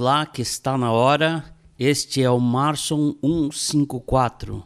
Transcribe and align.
Lá, 0.00 0.24
que 0.24 0.40
está 0.40 0.78
na 0.78 0.90
hora. 0.90 1.44
Este 1.78 2.22
é 2.22 2.30
o 2.30 2.40
Marson 2.40 3.14
154, 3.22 4.64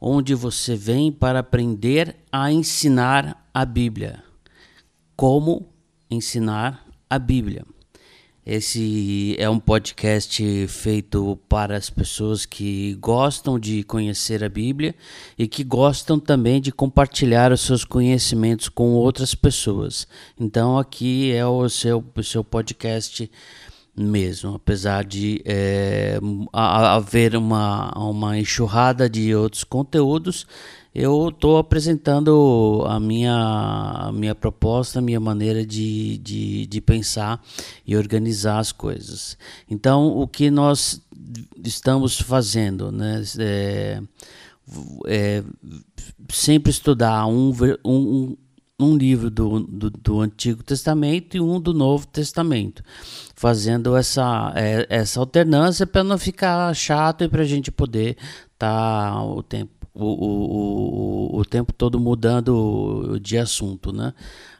onde 0.00 0.34
você 0.34 0.74
vem 0.74 1.12
para 1.12 1.38
aprender 1.38 2.16
a 2.32 2.50
ensinar 2.50 3.48
a 3.54 3.64
Bíblia. 3.64 4.24
Como 5.14 5.72
ensinar 6.10 6.84
a 7.08 7.16
Bíblia. 7.16 7.64
Esse 8.44 9.36
é 9.38 9.48
um 9.48 9.60
podcast 9.60 10.66
feito 10.66 11.38
para 11.48 11.76
as 11.76 11.88
pessoas 11.88 12.44
que 12.44 12.94
gostam 12.94 13.56
de 13.56 13.84
conhecer 13.84 14.42
a 14.42 14.48
Bíblia 14.48 14.96
e 15.38 15.46
que 15.46 15.62
gostam 15.62 16.18
também 16.18 16.60
de 16.60 16.72
compartilhar 16.72 17.52
os 17.52 17.60
seus 17.60 17.84
conhecimentos 17.84 18.68
com 18.68 18.94
outras 18.94 19.32
pessoas. 19.32 20.08
Então, 20.36 20.76
aqui 20.76 21.30
é 21.30 21.46
o 21.46 21.68
seu, 21.68 22.04
o 22.16 22.24
seu 22.24 22.42
podcast 22.42 23.30
mesmo, 23.96 24.54
apesar 24.54 25.04
de 25.04 25.42
é, 25.44 26.18
haver 26.52 27.36
uma, 27.36 27.90
uma 27.96 28.38
enxurrada 28.38 29.08
de 29.08 29.34
outros 29.34 29.64
conteúdos, 29.64 30.46
eu 30.94 31.28
estou 31.28 31.58
apresentando 31.58 32.84
a 32.88 32.98
minha, 32.98 33.32
a 33.32 34.12
minha 34.12 34.34
proposta, 34.34 34.98
a 34.98 35.02
minha 35.02 35.20
maneira 35.20 35.64
de, 35.64 36.18
de, 36.18 36.66
de 36.66 36.80
pensar 36.80 37.40
e 37.86 37.96
organizar 37.96 38.58
as 38.58 38.72
coisas. 38.72 39.38
Então, 39.68 40.08
o 40.08 40.26
que 40.26 40.50
nós 40.50 41.00
estamos 41.64 42.20
fazendo, 42.20 42.90
né? 42.90 43.22
É, 43.38 44.02
é, 45.06 45.44
sempre 46.28 46.70
estudar 46.70 47.26
um, 47.26 47.52
um, 47.84 48.36
um 48.84 48.96
livro 48.96 49.30
do, 49.30 49.60
do, 49.60 49.90
do, 49.90 50.20
Antigo 50.20 50.62
Testamento 50.62 51.36
e 51.36 51.40
um 51.40 51.60
do 51.60 51.74
Novo 51.74 52.06
Testamento, 52.06 52.82
fazendo 53.34 53.96
essa, 53.96 54.52
é, 54.56 54.86
essa 54.88 55.20
alternância 55.20 55.86
para 55.86 56.04
não 56.04 56.18
ficar 56.18 56.74
chato 56.74 57.24
e 57.24 57.28
para 57.28 57.42
a 57.42 57.46
gente 57.46 57.70
poder 57.70 58.16
estar 58.54 59.12
tá 59.12 59.22
o 59.22 59.42
tempo 59.42 59.80
o, 59.92 60.04
o, 60.04 61.36
o, 61.36 61.40
o 61.40 61.44
tempo 61.44 61.72
todo 61.72 61.98
mudando 61.98 63.18
de 63.20 63.36
assunto, 63.36 63.92
né? 63.92 64.14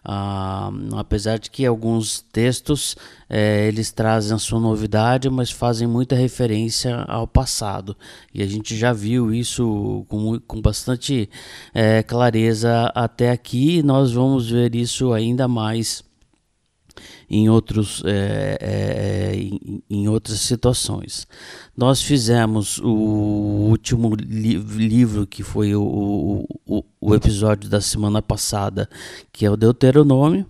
Ah, 0.04 0.70
apesar 0.96 1.38
de 1.38 1.50
que 1.50 1.66
alguns 1.66 2.24
textos 2.32 2.96
é, 3.28 3.68
eles 3.68 3.92
trazem 3.92 4.34
a 4.34 4.38
sua 4.38 4.58
novidade, 4.58 5.28
mas 5.28 5.50
fazem 5.50 5.86
muita 5.86 6.14
referência 6.14 7.02
ao 7.02 7.26
passado 7.26 7.94
e 8.32 8.42
a 8.42 8.46
gente 8.46 8.76
já 8.76 8.92
viu 8.92 9.32
isso 9.32 10.04
com, 10.08 10.40
com 10.40 10.60
bastante 10.60 11.28
é, 11.74 12.02
clareza 12.02 12.90
até 12.94 13.30
aqui. 13.30 13.82
Nós 13.82 14.12
vamos 14.12 14.50
ver 14.50 14.74
isso 14.74 15.12
ainda 15.12 15.46
mais 15.46 16.02
em, 17.30 17.48
outros, 17.48 18.02
é, 18.04 18.58
é, 18.60 19.36
em, 19.36 19.82
em, 19.88 20.08
outras 20.08 20.40
situações. 20.40 21.28
Nós 21.76 22.02
fizemos 22.02 22.78
o 22.78 22.88
último 22.88 24.14
li 24.16 24.56
livro, 24.56 25.26
que 25.26 25.44
foi 25.44 25.74
o, 25.74 26.44
o, 26.66 26.84
o 27.00 27.14
episódio 27.14 27.70
da 27.70 27.80
semana 27.80 28.20
passada, 28.20 28.88
que 29.32 29.46
é 29.46 29.50
o 29.50 29.56
Deuteronômio, 29.56 30.44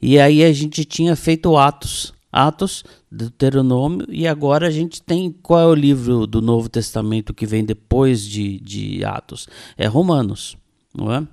e 0.00 0.18
aí 0.18 0.44
a 0.44 0.52
gente 0.52 0.84
tinha 0.84 1.16
feito 1.16 1.56
Atos, 1.56 2.12
Atos, 2.30 2.84
Deuteronômio, 3.10 4.06
e 4.10 4.26
agora 4.26 4.66
a 4.66 4.70
gente 4.70 5.00
tem 5.00 5.32
qual 5.32 5.60
é 5.60 5.66
o 5.66 5.74
livro 5.74 6.26
do 6.26 6.42
Novo 6.42 6.68
Testamento 6.68 7.32
que 7.32 7.46
vem 7.46 7.64
depois 7.64 8.22
de, 8.22 8.60
de 8.60 9.02
Atos? 9.04 9.48
É 9.78 9.86
Romanos. 9.86 10.56
Não 10.96 11.12
é? 11.12 11.26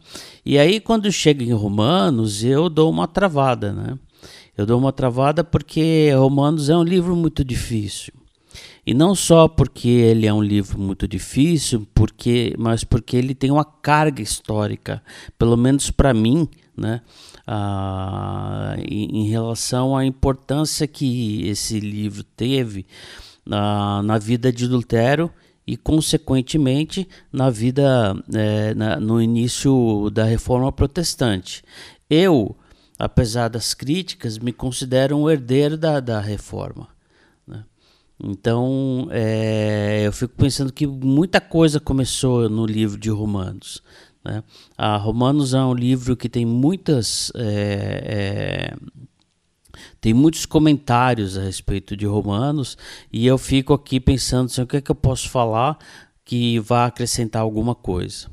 E 0.44 0.57
aí, 0.57 0.79
quando 0.79 1.12
chega 1.12 1.44
em 1.44 1.53
Romanos, 1.53 2.44
eu 2.44 2.67
dou 2.67 2.90
uma 2.90 3.07
travada, 3.07 3.72
né? 3.72 3.96
Eu 4.57 4.66
dou 4.66 4.78
uma 4.78 4.91
travada 4.91 5.44
porque 5.44 6.12
Romanos 6.13 6.69
é 6.69 6.75
um 6.75 6.84
livro 6.84 7.16
muito 7.16 7.44
difícil. 7.44 8.13
E 8.85 8.94
não 8.94 9.13
só 9.13 9.47
porque 9.47 9.88
ele 9.88 10.25
é 10.25 10.34
um 10.34 10.41
livro 10.41 10.79
muito 10.79 11.07
difícil, 11.07 11.88
porque, 11.94 12.56
mas 12.57 12.84
porque 12.84 13.16
ele 13.16 13.35
tem 13.35 13.51
uma 13.51 13.63
carga 13.63 14.22
histórica, 14.22 15.01
pelo 15.38 15.56
menos 15.56 15.91
para 15.91 16.13
mim, 16.13 16.50
né, 16.75 17.01
ah, 17.45 18.75
em, 18.79 19.19
em, 19.19 19.29
relação 19.29 19.95
à 19.95 20.06
importância 20.06 20.88
que 20.88 21.47
esse 21.47 21.79
livro 21.79 22.23
teve 22.23 22.85
ah, 23.50 24.01
na 24.03 24.17
vida 24.17 24.51
de 24.51 24.66
Lutero 24.66 25.31
e, 25.66 25.78
consequentemente, 25.78 27.07
na 27.31 27.50
vida, 27.50 28.16
é, 28.34 28.73
na, 28.73 29.00
no 29.00 29.22
início 29.22 30.09
da 30.11 30.23
Reforma 30.23 30.72
Protestante. 30.72 31.63
Eu 32.09 32.56
apesar 33.01 33.47
das 33.47 33.73
críticas, 33.73 34.38
me 34.38 34.53
considero 34.53 35.17
um 35.17 35.28
herdeiro 35.28 35.75
da, 35.75 36.00
da 36.00 36.19
reforma. 36.19 36.88
Né? 37.47 37.66
Então, 38.23 39.07
é, 39.09 40.03
eu 40.06 40.13
fico 40.13 40.35
pensando 40.35 40.72
que 40.72 40.85
muita 40.85 41.41
coisa 41.41 41.79
começou 41.79 42.47
no 42.47 42.63
livro 42.63 43.00
de 43.00 43.09
Romanos. 43.09 43.81
Né? 44.23 44.44
A 44.78 44.97
Romanos 44.97 45.56
é 45.56 45.63
um 45.63 45.73
livro 45.73 46.16
que 46.16 46.29
tem 46.29 46.45
muitas. 46.45 47.31
É, 47.34 48.75
é, 48.75 48.75
tem 50.00 50.13
muitos 50.13 50.45
comentários 50.45 51.38
a 51.40 51.41
respeito 51.41 51.97
de 51.97 52.06
Romanos 52.06 52.78
e 53.11 53.25
eu 53.25 53.38
fico 53.38 53.73
aqui 53.73 54.00
pensando 54.00 54.45
assim, 54.45 54.61
o 54.61 54.67
que 54.67 54.78
é 54.78 54.81
que 54.81 54.91
eu 54.91 54.95
posso 54.95 55.28
falar 55.28 55.79
que 56.23 56.59
vá 56.59 56.85
acrescentar 56.85 57.41
alguma 57.41 57.73
coisa. 57.73 58.29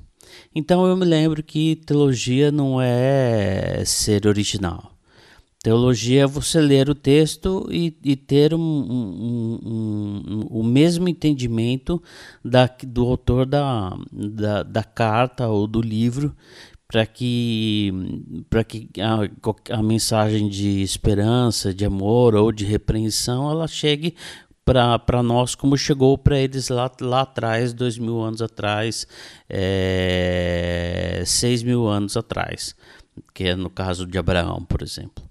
Então 0.54 0.86
eu 0.86 0.96
me 0.96 1.04
lembro 1.04 1.42
que 1.42 1.76
teologia 1.76 2.50
não 2.50 2.80
é 2.80 3.82
ser 3.84 4.26
original. 4.26 4.92
Teologia 5.62 6.22
é 6.22 6.26
você 6.26 6.60
ler 6.60 6.88
o 6.88 6.94
texto 6.94 7.68
e, 7.70 7.96
e 8.04 8.14
ter 8.14 8.54
um, 8.54 8.60
um, 8.60 9.58
um, 9.66 10.46
o 10.50 10.62
mesmo 10.62 11.08
entendimento 11.08 12.00
da, 12.44 12.70
do 12.86 13.04
autor 13.04 13.44
da, 13.44 13.96
da, 14.12 14.62
da 14.62 14.84
carta 14.84 15.48
ou 15.48 15.66
do 15.66 15.80
livro 15.80 16.34
para 16.86 17.04
que, 17.04 17.92
pra 18.48 18.64
que 18.64 18.88
a, 18.98 19.76
a 19.76 19.82
mensagem 19.82 20.48
de 20.48 20.80
esperança, 20.80 21.74
de 21.74 21.84
amor 21.84 22.34
ou 22.34 22.50
de 22.50 22.64
repreensão 22.64 23.50
ela 23.50 23.66
chegue 23.66 24.14
para 24.98 25.22
nós 25.22 25.54
como 25.54 25.76
chegou 25.76 26.18
para 26.18 26.38
eles 26.38 26.68
lá, 26.68 26.90
lá 27.00 27.22
atrás, 27.22 27.72
dois 27.72 27.96
mil 27.98 28.20
anos 28.20 28.42
atrás, 28.42 29.06
é, 29.48 31.22
seis 31.24 31.62
mil 31.62 31.88
anos 31.88 32.16
atrás, 32.16 32.74
que 33.32 33.44
é 33.44 33.56
no 33.56 33.70
caso 33.70 34.06
de 34.06 34.18
Abraão, 34.18 34.64
por 34.64 34.82
exemplo. 34.82 35.24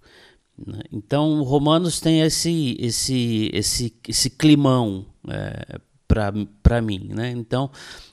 Né? 0.66 0.80
Então, 0.92 1.44
Romanos 1.44 2.00
tem 2.00 2.22
esse, 2.22 2.76
esse, 2.80 3.52
esse, 3.54 3.94
esse 4.08 4.30
climão 4.30 5.06
é, 5.28 5.80
para 6.08 6.82
mim. 6.82 7.10
Né? 7.14 7.32
Então, 7.32 7.70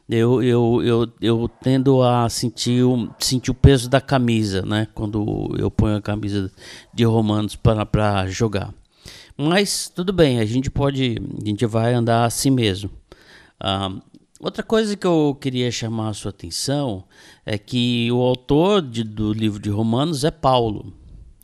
eu, 0.08 0.42
eu, 0.42 0.82
eu, 0.82 1.12
eu 1.20 1.50
tendo 1.62 2.02
a 2.02 2.28
sentir 2.28 2.84
o, 2.84 3.08
sentir 3.18 3.50
o 3.50 3.54
peso 3.54 3.88
da 3.88 4.00
camisa 4.00 4.62
né? 4.62 4.86
quando 4.94 5.54
eu 5.58 5.70
ponho 5.70 5.96
a 5.96 6.02
camisa 6.02 6.50
de 6.92 7.04
Romanos 7.04 7.56
para 7.56 8.26
jogar. 8.26 8.75
Mas 9.36 9.88
tudo 9.88 10.12
bem, 10.12 10.38
a 10.38 10.44
gente 10.44 10.70
pode, 10.70 11.16
a 11.42 11.44
gente 11.44 11.66
vai 11.66 11.92
andar 11.92 12.25
assim 12.25 12.50
mesmo. 12.50 12.90
Uh, 13.60 14.00
outra 14.38 14.62
coisa 14.62 14.96
que 14.96 15.06
eu 15.06 15.36
queria 15.40 15.70
chamar 15.72 16.10
a 16.10 16.14
sua 16.14 16.31
atenção 16.31 17.04
é 17.44 17.58
que 17.58 18.10
o 18.12 18.20
autor 18.20 18.81
de, 18.81 19.02
do 19.02 19.32
livro 19.32 19.60
de 19.60 19.70
Romanos 19.70 20.22
é 20.22 20.31
Paulo, 20.31 20.92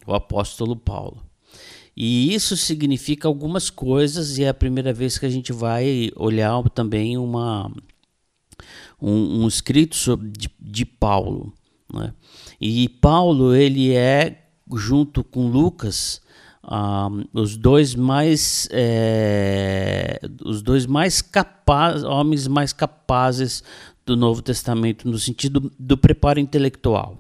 o 0.06 0.14
apóstolo 0.14 0.76
Paulo. 0.76 1.20
E 1.96 2.32
isso 2.32 2.56
significa 2.56 3.26
algumas 3.26 3.68
coisas 3.68 4.38
e 4.38 4.44
é 4.44 4.48
a 4.48 4.54
primeira 4.54 4.92
vez 4.92 5.18
que 5.18 5.26
a 5.26 5.30
gente 5.30 5.52
vai 5.52 6.10
olhar 6.16 6.62
também 6.70 7.18
uma 7.18 7.70
um, 9.02 9.42
um 9.42 9.48
escrito 9.48 9.96
sobre, 9.96 10.30
de, 10.30 10.48
de 10.60 10.84
Paulo. 10.84 11.52
Né? 11.92 12.14
E 12.60 12.88
Paulo 12.88 13.54
ele 13.54 13.92
é 13.92 14.46
junto 14.76 15.24
com 15.24 15.48
Lucas 15.48 16.20
um, 16.62 17.24
os 17.32 17.56
dois 17.56 17.94
mais 17.94 18.68
é, 18.70 20.20
os 20.44 20.62
dois 20.62 20.86
mais 20.86 21.22
capazes 21.22 22.04
homens 22.04 22.46
mais 22.46 22.72
capazes 22.72 23.62
do 24.04 24.16
Novo 24.16 24.42
Testamento 24.42 25.08
no 25.08 25.18
sentido 25.18 25.72
do 25.78 25.96
preparo 25.96 26.38
intelectual 26.38 27.16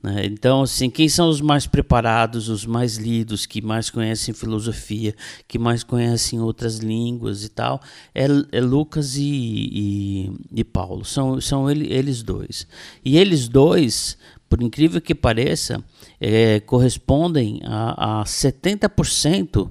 né? 0.00 0.24
então 0.24 0.62
assim 0.62 0.88
quem 0.88 1.08
são 1.08 1.28
os 1.28 1.40
mais 1.40 1.66
preparados 1.66 2.48
os 2.48 2.64
mais 2.64 2.96
lidos 2.96 3.44
que 3.44 3.60
mais 3.60 3.90
conhecem 3.90 4.32
filosofia 4.32 5.16
que 5.48 5.58
mais 5.58 5.82
conhecem 5.82 6.40
outras 6.40 6.78
línguas 6.78 7.44
e 7.44 7.48
tal 7.48 7.80
é, 8.14 8.26
é 8.52 8.60
Lucas 8.60 9.16
e, 9.16 9.22
e, 9.24 10.32
e, 10.54 10.64
Paulo 10.64 11.04
são 11.04 11.40
são 11.40 11.68
ele, 11.68 11.92
eles 11.92 12.22
dois 12.22 12.68
e 13.04 13.18
eles 13.18 13.48
dois 13.48 14.16
por 14.50 14.60
incrível 14.60 15.00
que 15.00 15.14
pareça, 15.14 15.82
é, 16.20 16.58
correspondem 16.58 17.60
a, 17.64 18.20
a 18.20 18.24
70% 18.24 19.70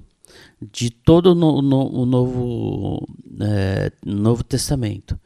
de 0.71 0.89
todo 0.89 1.35
no, 1.35 1.61
no, 1.61 2.01
o 2.01 2.05
novo, 2.05 3.07
é, 3.41 3.91
novo 4.05 4.41
Testamento. 4.41 5.19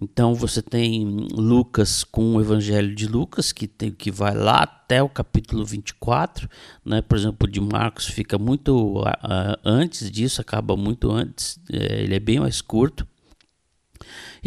Então 0.00 0.34
você 0.34 0.62
tem 0.62 1.28
Lucas 1.34 2.04
com 2.04 2.36
o 2.36 2.40
Evangelho 2.40 2.94
de 2.94 3.06
Lucas, 3.06 3.52
que, 3.52 3.66
tem, 3.66 3.90
que 3.90 4.10
vai 4.10 4.34
lá 4.34 4.62
até 4.62 5.02
o 5.02 5.08
capítulo 5.08 5.64
24, 5.64 6.48
né? 6.84 7.02
por 7.02 7.18
exemplo, 7.18 7.48
de 7.48 7.60
Marcos 7.60 8.06
fica 8.06 8.38
muito 8.38 9.00
uh, 9.00 9.56
antes 9.64 10.10
disso, 10.10 10.40
acaba 10.40 10.76
muito 10.76 11.10
antes, 11.10 11.58
é, 11.70 12.02
ele 12.02 12.14
é 12.14 12.20
bem 12.20 12.40
mais 12.40 12.62
curto. 12.62 13.06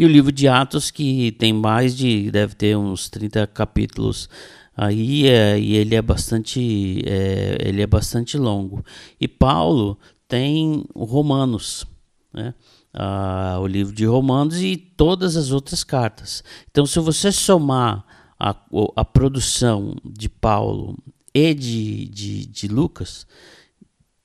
E 0.00 0.04
o 0.06 0.08
livro 0.08 0.32
de 0.32 0.48
Atos, 0.48 0.90
que 0.90 1.30
tem 1.32 1.52
mais 1.52 1.94
de, 1.94 2.30
deve 2.30 2.54
ter 2.54 2.74
uns 2.74 3.10
30 3.10 3.46
capítulos 3.48 4.30
aí, 4.74 5.26
é, 5.26 5.60
e 5.60 5.76
ele 5.76 5.94
é 5.94 6.00
bastante, 6.00 7.02
é, 7.06 7.58
ele 7.60 7.82
é 7.82 7.86
bastante 7.86 8.38
longo. 8.38 8.82
E 9.20 9.28
Paulo 9.28 9.98
tem 10.26 10.86
Romanos, 10.96 11.84
né? 12.32 12.54
Ah, 12.94 13.58
o 13.60 13.66
livro 13.66 13.94
de 13.94 14.06
Romanos 14.06 14.62
e 14.62 14.74
todas 14.74 15.36
as 15.36 15.50
outras 15.50 15.84
cartas. 15.84 16.42
Então, 16.70 16.86
se 16.86 16.98
você 16.98 17.30
somar 17.30 18.02
a, 18.38 18.56
a 18.96 19.04
produção 19.04 19.94
de 20.02 20.30
Paulo 20.30 20.96
e 21.34 21.52
de, 21.52 22.08
de, 22.08 22.46
de 22.46 22.68
Lucas, 22.68 23.26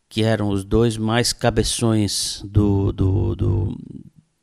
que 0.07 0.24
eram 0.24 0.48
os 0.51 0.63
dois 0.63 0.95
mais 0.95 1.33
cabeções 1.33 2.42
do, 2.45 2.94
do, 2.94 3.36
do, 3.36 3.78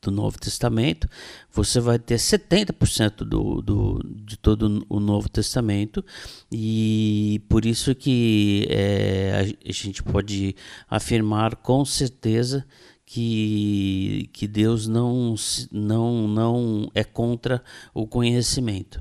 do 0.03 0.11
Novo 0.11 0.39
Testamento, 0.39 1.09
você 1.51 1.79
vai 1.79 1.99
ter 1.99 2.17
70% 2.17 3.19
do, 3.19 3.63
do, 3.63 4.01
de 4.05 4.37
todo 4.37 4.85
o 4.89 4.99
Novo 4.99 5.29
Testamento, 5.29 6.05
e 6.51 7.41
por 7.49 7.65
isso 7.65 7.95
que 7.95 8.67
é, 8.69 9.55
a 9.65 9.73
gente 9.73 10.03
pode 10.03 10.57
afirmar 10.91 11.57
com 11.57 11.85
certeza 11.85 12.67
que, 13.07 14.29
que 14.33 14.49
Deus 14.49 14.89
não, 14.89 15.37
não, 15.71 16.27
não 16.27 16.91
é 16.95 17.05
contra 17.05 17.63
o 17.95 18.07
conhecimento. 18.07 19.01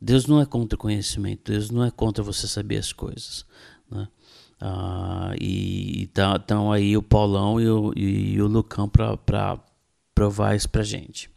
Deus 0.00 0.26
não 0.26 0.40
é 0.40 0.44
contra 0.44 0.76
o 0.76 0.78
conhecimento, 0.78 1.50
Deus 1.50 1.70
não 1.70 1.82
é 1.82 1.90
contra 1.90 2.22
você 2.22 2.46
saber 2.46 2.76
as 2.76 2.92
coisas. 2.92 3.46
Né? 3.90 4.06
Ah, 4.60 5.34
e 5.40 6.02
estão 6.02 6.38
tá, 6.38 6.72
aí 6.74 6.96
o 6.96 7.02
Paulão 7.02 7.60
e 7.60 7.68
o, 7.68 7.92
e 7.96 8.40
o 8.40 8.46
Lucão 8.46 8.88
para 8.88 9.58
provar 10.16 10.56
isso 10.56 10.68
para 10.68 10.82
gente. 10.82 11.30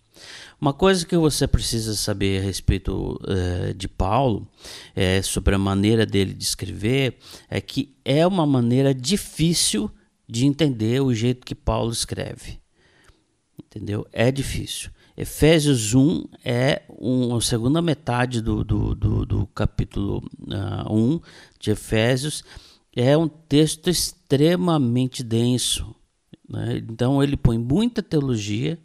Uma 0.60 0.74
coisa 0.74 1.06
que 1.06 1.16
você 1.16 1.48
precisa 1.48 1.96
saber 1.96 2.40
a 2.40 2.44
respeito 2.44 3.20
uh, 3.22 3.74
de 3.74 3.88
Paulo, 3.88 4.48
é, 4.96 5.22
sobre 5.22 5.54
a 5.54 5.58
maneira 5.58 6.06
dele 6.06 6.34
de 6.34 6.44
escrever, 6.44 7.18
é 7.50 7.62
que 7.62 7.94
é 8.04 8.26
uma 8.26 8.46
maneira 8.46 8.94
difícil 8.94 9.92
de 10.28 10.46
entender 10.46 11.02
o 11.02 11.14
jeito 11.14 11.46
que 11.46 11.56
Paulo 11.56 11.92
escreve. 11.92 12.60
Entendeu? 13.58 14.08
É 14.12 14.32
difícil. 14.32 14.90
Efésios 15.16 15.94
1 15.94 16.26
é 16.46 16.84
um, 16.98 17.36
a 17.36 17.42
segunda 17.42 17.82
metade 17.82 18.42
do, 18.42 18.64
do, 18.64 18.96
do, 18.96 19.26
do 19.26 19.48
capítulo 19.48 20.20
uh, 20.48 20.54
ah, 20.54 20.88
1 20.90 21.20
de 21.60 21.72
Efésios. 21.72 22.44
É 22.96 23.18
um 23.18 23.28
texto 23.28 23.90
extremamente 23.90 25.22
denso, 25.22 25.96
né? 26.50 26.84
Então 26.90 27.22
ele 27.22 27.38
põe 27.38 27.58
muita 27.58 28.02
teologia 28.02 28.80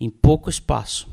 em 0.00 0.08
pouco 0.08 0.48
espaço. 0.48 1.06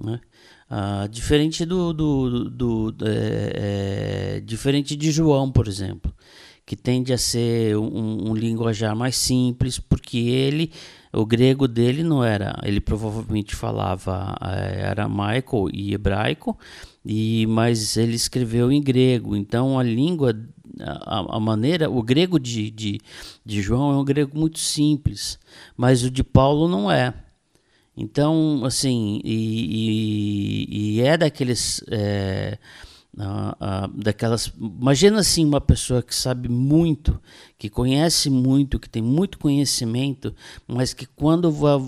Né? 0.00 0.20
Ah, 0.68 1.06
diferente 1.10 1.64
do, 1.64 1.92
do, 1.92 2.50
do, 2.50 2.92
do 2.92 3.06
é, 3.06 4.36
é, 4.36 4.40
diferente 4.40 4.96
de 4.96 5.10
João, 5.12 5.52
por 5.52 5.68
exemplo, 5.68 6.12
que 6.66 6.74
tende 6.74 7.12
a 7.12 7.18
ser 7.18 7.76
um, 7.76 8.30
um, 8.30 8.34
linguajar 8.34 8.96
mais 8.96 9.14
simples, 9.14 9.78
porque 9.78 10.18
ele, 10.18 10.72
o 11.12 11.26
grego 11.26 11.68
dele 11.68 12.02
não 12.02 12.24
era, 12.24 12.58
ele 12.64 12.80
provavelmente 12.80 13.54
falava 13.54 14.34
é, 14.40 14.86
aramaico 14.86 15.68
e 15.72 15.92
hebraico, 15.92 16.58
e 17.04 17.46
mas 17.46 17.96
ele 17.98 18.14
escreveu 18.14 18.72
em 18.72 18.82
grego, 18.82 19.36
então 19.36 19.78
a 19.78 19.82
língua 19.82 20.34
a, 20.80 21.36
a, 21.36 21.40
maneira, 21.40 21.90
o 21.90 22.02
grego 22.02 22.38
de, 22.38 22.70
de, 22.70 23.00
de 23.44 23.62
João 23.62 23.92
é 23.92 23.96
um 23.96 24.04
grego 24.04 24.38
muito 24.38 24.58
simples, 24.58 25.38
mas 25.76 26.02
o 26.02 26.10
de 26.10 26.24
Paulo 26.24 26.68
não 26.68 26.90
é. 26.90 27.14
Então, 27.96 28.62
assim, 28.64 29.20
e, 29.24 30.66
e, 30.68 30.96
e 30.96 31.00
é 31.00 31.16
daqueles. 31.16 31.82
É, 31.88 32.58
daquelas. 33.94 34.52
Imagina 34.58 35.20
assim 35.20 35.44
uma 35.44 35.60
pessoa 35.60 36.02
que 36.02 36.14
sabe 36.14 36.48
muito, 36.48 37.20
que 37.56 37.70
conhece 37.70 38.28
muito, 38.28 38.80
que 38.80 38.88
tem 38.88 39.02
muito 39.02 39.38
conhecimento, 39.38 40.34
mas 40.66 40.92
que 40.92 41.06
quando 41.06 41.50
vai, 41.52 41.78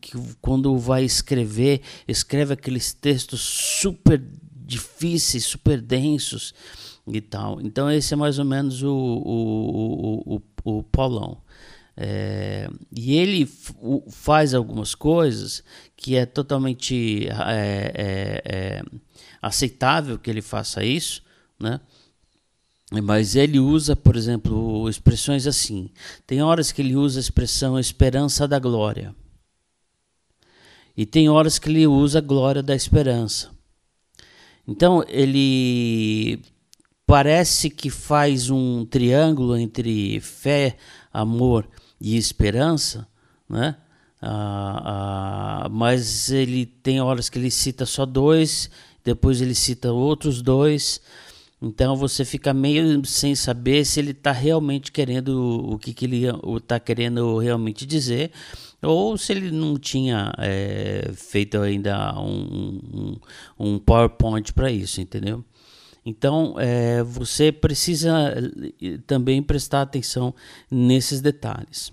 que 0.00 0.18
quando 0.40 0.76
vai 0.76 1.04
escrever, 1.04 1.82
escreve 2.08 2.54
aqueles 2.54 2.92
textos 2.92 3.40
super 3.40 4.20
difíceis, 4.66 5.44
super 5.44 5.80
densos 5.80 6.52
e 7.06 7.20
tal. 7.20 7.60
Então 7.60 7.90
esse 7.90 8.14
é 8.14 8.16
mais 8.16 8.38
ou 8.38 8.44
menos 8.44 8.82
o, 8.82 8.94
o, 8.94 10.36
o, 10.36 10.42
o, 10.78 10.82
Paulão. 10.84 11.38
É, 11.96 12.70
e 12.90 13.14
ele 13.16 13.48
faz 14.10 14.54
algumas 14.54 14.94
coisas 14.94 15.62
que 15.96 16.16
é 16.16 16.24
totalmente 16.24 17.28
é, 17.28 17.92
é, 17.94 18.42
é, 18.44 18.82
aceitável 19.40 20.18
que 20.18 20.30
ele 20.30 20.40
faça 20.40 20.84
isso, 20.84 21.22
né? 21.58 21.80
Mas 23.02 23.36
ele 23.36 23.58
usa, 23.58 23.96
por 23.96 24.16
exemplo, 24.16 24.86
expressões 24.88 25.46
assim. 25.46 25.88
Tem 26.26 26.42
horas 26.42 26.70
que 26.72 26.82
ele 26.82 26.94
usa 26.94 27.18
a 27.18 27.22
expressão 27.22 27.78
esperança 27.78 28.46
da 28.46 28.58
glória. 28.58 29.14
E 30.94 31.06
tem 31.06 31.28
horas 31.30 31.58
que 31.58 31.70
ele 31.70 31.86
usa 31.86 32.18
a 32.18 32.22
glória 32.22 32.62
da 32.62 32.74
esperança. 32.74 33.50
Então, 34.68 35.02
ele 35.08 36.42
parece 37.12 37.68
que 37.68 37.90
faz 37.90 38.48
um 38.48 38.86
triângulo 38.86 39.54
entre 39.54 40.18
fé, 40.20 40.78
amor 41.12 41.68
e 42.00 42.16
esperança, 42.16 43.06
né? 43.46 43.76
Ah, 44.18 45.64
ah, 45.66 45.68
mas 45.68 46.30
ele 46.30 46.64
tem 46.64 47.02
horas 47.02 47.28
que 47.28 47.38
ele 47.38 47.50
cita 47.50 47.84
só 47.84 48.06
dois, 48.06 48.70
depois 49.04 49.42
ele 49.42 49.54
cita 49.54 49.92
outros 49.92 50.40
dois. 50.40 51.02
Então 51.60 51.96
você 51.96 52.24
fica 52.24 52.54
meio 52.54 53.04
sem 53.04 53.34
saber 53.34 53.84
se 53.84 54.00
ele 54.00 54.12
está 54.12 54.32
realmente 54.32 54.90
querendo 54.90 55.70
o 55.70 55.78
que, 55.78 55.92
que 55.92 56.06
ele 56.06 56.22
está 56.56 56.80
querendo 56.80 57.36
realmente 57.36 57.84
dizer, 57.84 58.30
ou 58.80 59.18
se 59.18 59.32
ele 59.32 59.50
não 59.50 59.76
tinha 59.76 60.32
é, 60.38 61.10
feito 61.14 61.58
ainda 61.58 62.18
um, 62.18 62.80
um, 62.94 63.74
um 63.74 63.78
PowerPoint 63.78 64.50
para 64.54 64.72
isso, 64.72 64.98
entendeu? 64.98 65.44
Então, 66.04 66.56
é, 66.58 67.02
você 67.02 67.52
precisa 67.52 68.34
eh, 68.82 68.98
também 69.06 69.42
prestar 69.42 69.82
atenção 69.82 70.34
nesses 70.70 71.20
detalhes. 71.20 71.92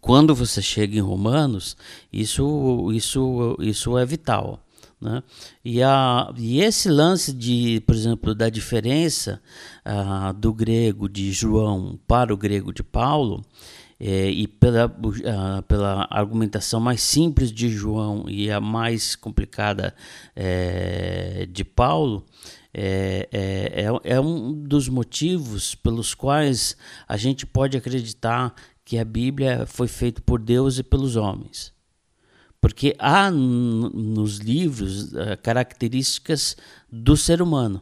Quando 0.00 0.34
você 0.34 0.62
chega 0.62 0.96
em 0.96 1.00
Romanos, 1.00 1.76
isso, 2.12 2.90
isso, 2.92 3.56
isso 3.60 3.98
é 3.98 4.06
vital. 4.06 4.64
Né? 5.00 5.22
E, 5.64 5.82
a, 5.82 6.32
e 6.36 6.60
esse 6.60 6.88
lance 6.88 7.32
de, 7.32 7.82
por 7.86 7.94
exemplo, 7.94 8.34
da 8.34 8.48
diferença 8.48 9.40
uh, 9.84 10.32
do 10.34 10.52
grego 10.52 11.08
de 11.08 11.32
João 11.32 11.98
para 12.06 12.32
o 12.32 12.36
grego 12.36 12.72
de 12.72 12.82
Paulo, 12.82 13.42
é, 13.98 14.30
e 14.30 14.48
pela, 14.48 14.86
uh, 14.86 15.62
pela 15.68 16.08
argumentação 16.10 16.80
mais 16.80 17.02
simples 17.02 17.52
de 17.52 17.68
João 17.68 18.24
e 18.28 18.50
a 18.50 18.58
mais 18.58 19.14
complicada 19.14 19.94
é, 20.34 21.46
de 21.50 21.64
Paulo, 21.64 22.24
é, 22.72 23.28
é, 23.32 23.84
é, 23.84 24.14
é 24.14 24.20
um 24.20 24.52
dos 24.52 24.88
motivos 24.88 25.74
pelos 25.74 26.14
quais 26.14 26.76
a 27.08 27.16
gente 27.16 27.44
pode 27.46 27.76
acreditar 27.76 28.54
que 28.84 28.98
a 28.98 29.04
Bíblia 29.04 29.66
foi 29.66 29.88
feita 29.88 30.20
por 30.22 30.40
Deus 30.40 30.78
e 30.78 30.82
pelos 30.82 31.16
homens. 31.16 31.72
Porque 32.60 32.94
há 32.98 33.30
nos 33.30 34.38
livros 34.38 35.12
uh, 35.12 35.36
características 35.42 36.56
do 36.90 37.16
ser 37.16 37.40
humano. 37.40 37.80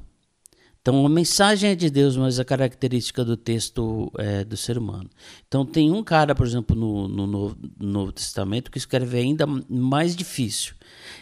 Então, 0.88 1.04
a 1.04 1.08
mensagem 1.10 1.72
é 1.72 1.74
de 1.74 1.90
Deus, 1.90 2.16
mas 2.16 2.40
a 2.40 2.46
característica 2.46 3.22
do 3.22 3.36
texto 3.36 4.10
é 4.16 4.42
do 4.42 4.56
ser 4.56 4.78
humano. 4.78 5.10
Então, 5.46 5.62
tem 5.62 5.92
um 5.92 6.02
cara, 6.02 6.34
por 6.34 6.46
exemplo, 6.46 6.74
no, 6.74 7.06
no, 7.06 7.26
no 7.26 7.56
Novo 7.78 8.10
Testamento 8.10 8.70
que 8.70 8.78
escreve 8.78 9.18
ainda 9.18 9.44
mais 9.68 10.16
difícil. 10.16 10.72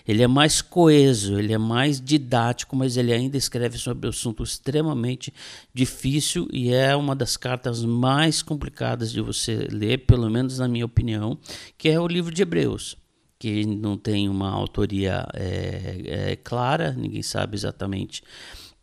Ele 0.07 0.23
é 0.23 0.29
mais 0.29 0.63
coeso, 0.63 1.37
ele 1.37 1.53
é 1.53 1.59
mais 1.59 2.01
didático, 2.01 2.77
mas 2.77 2.97
ele 2.97 3.13
ainda 3.13 3.37
escreve 3.37 3.77
sobre 3.77 4.07
um 4.07 4.11
assunto 4.11 4.45
extremamente 4.45 5.35
difícil 5.75 6.47
e 6.53 6.73
é 6.73 6.95
uma 6.95 7.17
das 7.17 7.37
cartas 7.37 7.85
mais 7.85 8.43
complicadas 8.43 9.11
de 9.11 9.21
você 9.21 9.67
ler, 9.69 10.07
pelo 10.07 10.31
menos 10.31 10.61
na 10.61 10.69
minha 10.69 10.87
opinião, 10.87 11.37
que 11.77 11.89
é 11.89 11.99
o 11.99 12.07
livro 12.07 12.33
de 12.33 12.43
Hebreus 12.43 12.97
que 13.39 13.67
não 13.67 13.99
tem 13.99 14.31
uma 14.31 14.49
autoria 14.49 15.27
é, 15.35 16.31
é, 16.31 16.37
clara, 16.37 16.93
ninguém 16.93 17.23
sabe 17.23 17.55
exatamente 17.55 18.23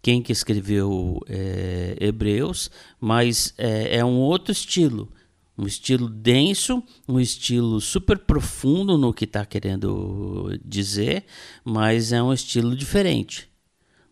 quem 0.03 0.21
que 0.21 0.33
escreveu 0.33 1.21
é, 1.29 1.95
Hebreus, 1.97 2.69
mas 2.99 3.53
é, 3.57 3.99
é, 3.99 4.05
um 4.05 4.17
outro 4.17 4.51
estilo, 4.51 5.09
Um 5.57 5.65
estilo 5.65 6.09
denso, 6.09 6.83
um 7.07 7.19
estilo 7.19 7.79
super 7.79 8.17
profundo 8.17 8.97
no 8.97 9.13
que 9.13 9.23
está 9.23 9.45
querendo 9.45 10.59
dizer, 10.65 11.23
mas 11.63 12.11
é 12.11 12.21
um 12.21 12.33
estilo 12.33 12.75
diferente. 12.75 13.47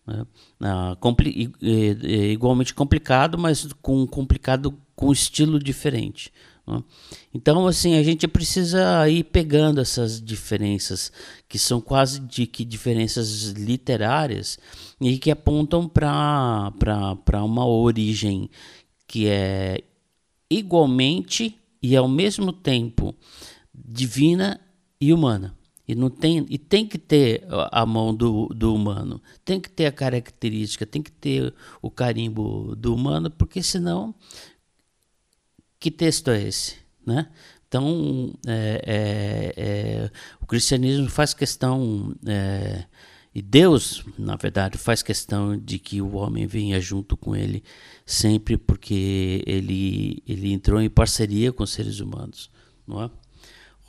Né? 0.08 0.26
Ah, 0.62 0.96
compli 1.00 1.52
igualmente 2.32 2.74
complicado, 2.74 3.38
mas 3.38 3.68
com 3.82 4.08
complicado 4.08 4.78
com 4.96 5.12
estilo 5.12 5.60
diferente. 5.60 6.32
Né? 6.68 6.84
Então, 7.34 7.68
assim, 7.68 7.96
a 7.96 8.04
gente 8.04 8.28
precisa 8.28 9.08
ir 9.10 9.24
pegando 9.26 9.82
essas 9.82 10.22
diferenças, 10.22 11.12
que 11.48 11.58
são 11.60 11.82
quase 11.82 12.20
de 12.20 12.46
que 12.46 12.64
diferenças 12.64 13.50
literárias, 13.52 14.60
e 15.00 15.18
que 15.18 15.32
apontam 15.32 15.88
para 15.88 17.44
uma 17.44 17.66
origem 17.66 18.50
que 19.08 19.28
é 19.28 19.84
igualmente 20.50 21.58
e 21.82 21.96
ao 21.96 22.08
mesmo 22.08 22.54
tempo 22.54 23.16
divina 23.74 24.60
e 25.00 25.14
humana. 25.14 25.58
E, 25.88 25.96
não 25.96 26.10
tem, 26.10 26.46
e 26.50 26.58
tem 26.58 26.86
que 26.86 26.98
ter 26.98 27.44
a 27.70 27.86
mão 27.86 28.16
do, 28.16 28.48
do 28.48 28.74
humano, 28.74 29.22
tem 29.44 29.60
que 29.60 29.70
ter 29.70 29.88
a 29.88 29.92
característica, 29.92 30.86
tem 30.86 31.02
que 31.02 31.12
ter 31.12 31.54
o 31.82 31.92
carimbo 31.92 32.76
do 32.78 32.96
humano, 32.96 33.30
porque 33.30 33.62
senão, 33.62 34.16
que 35.82 35.90
texto 35.90 36.30
é 36.30 36.44
esse? 36.44 36.76
Né? 37.06 37.28
Então, 37.68 38.34
é, 38.46 38.82
é, 38.86 39.54
é, 39.58 40.12
o 40.40 40.46
cristianismo 40.46 41.10
faz 41.10 41.34
questão 41.34 42.16
é, 42.26 42.86
e 43.34 43.42
Deus, 43.42 44.06
na 44.20 44.36
verdade, 44.36 44.78
faz 44.78 45.02
questão 45.02 45.58
de 45.58 45.80
que 45.80 46.00
o 46.00 46.16
homem 46.16 46.46
venha 46.46 46.80
junto 46.80 47.18
com 47.18 47.36
ele 47.36 47.64
sempre 48.06 48.58
porque 48.58 49.44
ele, 49.48 50.22
ele 50.28 50.54
entrou 50.54 50.80
em 50.80 50.90
parceria 50.90 51.52
com 51.52 51.64
os 51.64 51.72
seres 51.72 52.00
humanos, 52.00 52.52
não 52.86 53.02
é? 53.04 53.10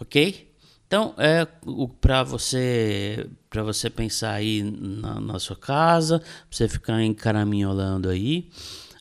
Ok? 0.00 0.50
Então, 0.86 1.14
é 1.18 1.46
para 2.00 2.22
você 2.22 3.28
para 3.50 3.62
você 3.62 3.90
pensar 3.90 4.32
aí 4.32 4.62
na, 4.62 5.20
na 5.20 5.38
sua 5.38 5.56
casa, 5.56 6.20
pra 6.20 6.28
você 6.50 6.68
ficar 6.68 7.02
encaraminholando 7.02 8.08
aí 8.08 8.48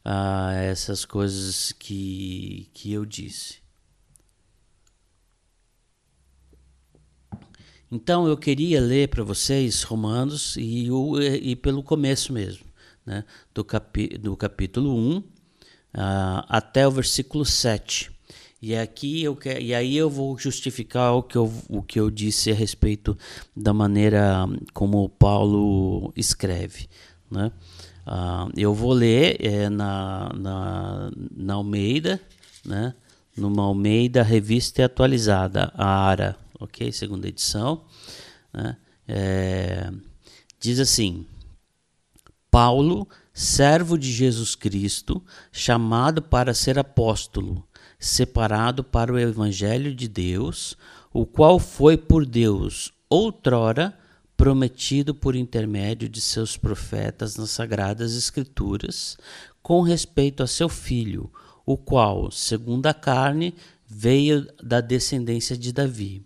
ah, 0.04 0.54
essas 0.54 1.06
coisas 1.06 1.72
que, 1.74 2.70
que 2.74 2.92
eu 2.92 3.06
disse. 3.06 3.62
Então 7.92 8.26
eu 8.26 8.38
queria 8.38 8.80
ler 8.80 9.10
para 9.10 9.22
vocês 9.22 9.84
Romanos 9.84 10.56
e, 10.58 10.90
o, 10.90 11.22
e 11.22 11.58
pelo 11.58 11.84
começo 11.84 12.32
mesmo, 12.32 12.64
né? 13.06 13.26
do, 13.54 13.66
capi, 13.66 14.08
do 14.18 14.38
capítulo 14.38 14.96
1 14.96 15.18
uh, 15.18 15.24
até 16.48 16.88
o 16.88 16.92
versículo 16.92 17.44
7. 17.44 18.10
E 18.62 18.76
aqui 18.76 19.24
eu 19.24 19.38
e 19.60 19.74
aí 19.74 19.98
eu 19.98 20.10
vou 20.10 20.38
justificar 20.38 21.14
o 21.16 21.24
que 21.24 21.36
eu, 21.36 21.52
o 21.68 21.82
que 21.82 22.00
eu 22.00 22.10
disse 22.10 22.50
a 22.52 22.54
respeito 22.54 23.18
da 23.58 23.74
maneira 23.74 24.46
como 24.72 25.10
Paulo 25.10 26.14
escreve. 26.16 26.88
Né? 27.30 27.52
Uh, 28.06 28.52
eu 28.58 28.74
vou 28.74 28.94
ler 28.94 29.38
é, 29.40 29.70
na, 29.70 30.32
na, 30.34 31.12
na 31.36 31.54
Almeida, 31.54 32.20
né? 32.66 32.94
numa 33.38 33.64
Almeida 33.64 34.24
Revista 34.24 34.86
Atualizada, 34.86 35.72
a 35.76 35.86
ARA 35.86 36.38
ok? 36.62 36.92
Segunda 36.92 37.28
edição. 37.28 37.84
Né? 38.54 38.78
É, 39.08 39.92
diz 40.60 40.80
assim: 40.80 41.26
Paulo, 42.50 43.08
servo 43.34 43.98
de 43.98 44.12
Jesus 44.12 44.56
Cristo, 44.56 45.22
chamado 45.52 46.22
para 46.22 46.54
ser 46.54 46.78
apóstolo, 46.78 47.68
separado 48.00 48.84
para 48.84 49.12
o 49.12 49.20
Evangelho 49.20 49.94
de 49.94 50.08
Deus, 50.08 50.78
o 51.12 51.26
qual 51.26 51.60
foi 51.60 51.98
por 51.98 52.26
Deus 52.26 52.94
outrora 53.10 53.98
prometido 54.42 55.14
por 55.14 55.36
intermédio 55.36 56.10
de 56.10 56.20
seus 56.20 56.58
profetas 56.58 57.38
nas 57.38 57.52
Sagradas 57.52 58.16
Escrituras, 58.16 59.16
com 59.62 59.84
respeito 59.84 60.42
a 60.42 60.48
seu 60.48 60.68
filho, 60.68 61.32
o 61.64 61.78
qual, 61.78 62.32
segundo 62.32 62.88
a 62.88 62.94
carne, 62.94 63.54
veio 63.88 64.48
da 64.60 64.82
descendência 64.82 65.56
de 65.56 65.72
Davi 65.72 66.26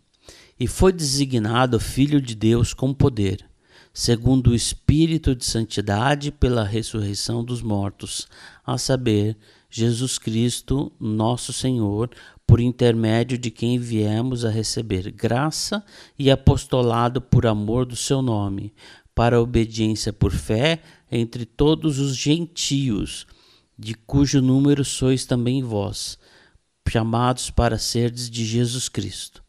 e 0.58 0.66
foi 0.66 0.94
designado 0.94 1.78
Filho 1.78 2.22
de 2.22 2.36
Deus 2.36 2.74
com 2.74 2.94
poder, 2.94 3.46
segundo 3.94 4.52
o 4.52 4.56
Espírito 4.56 5.36
de 5.36 5.44
Santidade 5.44 6.32
pela 6.32 6.64
ressurreição 6.64 7.44
dos 7.44 7.62
mortos, 7.62 8.30
a 8.66 8.78
saber, 8.78 9.36
Jesus 9.70 10.18
Cristo, 10.18 10.90
nosso 10.98 11.52
Senhor, 11.52 12.10
por 12.48 12.60
intermédio 12.60 13.38
de 13.38 13.50
quem 13.50 13.78
viemos 13.78 14.46
a 14.46 14.50
receber 14.50 15.12
graça 15.12 15.84
e 16.18 16.30
apostolado 16.30 17.22
por 17.22 17.46
amor 17.46 17.86
do 17.86 17.96
seu 17.96 18.22
nome, 18.22 18.74
para 19.14 19.38
a 19.38 19.42
obediência 19.42 20.12
por 20.12 20.32
fé 20.32 20.82
entre 21.12 21.46
todos 21.46 22.00
os 22.00 22.16
gentios, 22.16 23.26
de 23.78 23.94
cujo 23.94 24.42
número 24.42 24.84
sois 24.86 25.26
também 25.26 25.64
vós, 25.64 26.18
chamados 26.88 27.50
para 27.50 27.78
serdes 27.78 28.30
de 28.30 28.46
Jesus 28.46 28.88
Cristo 28.88 29.46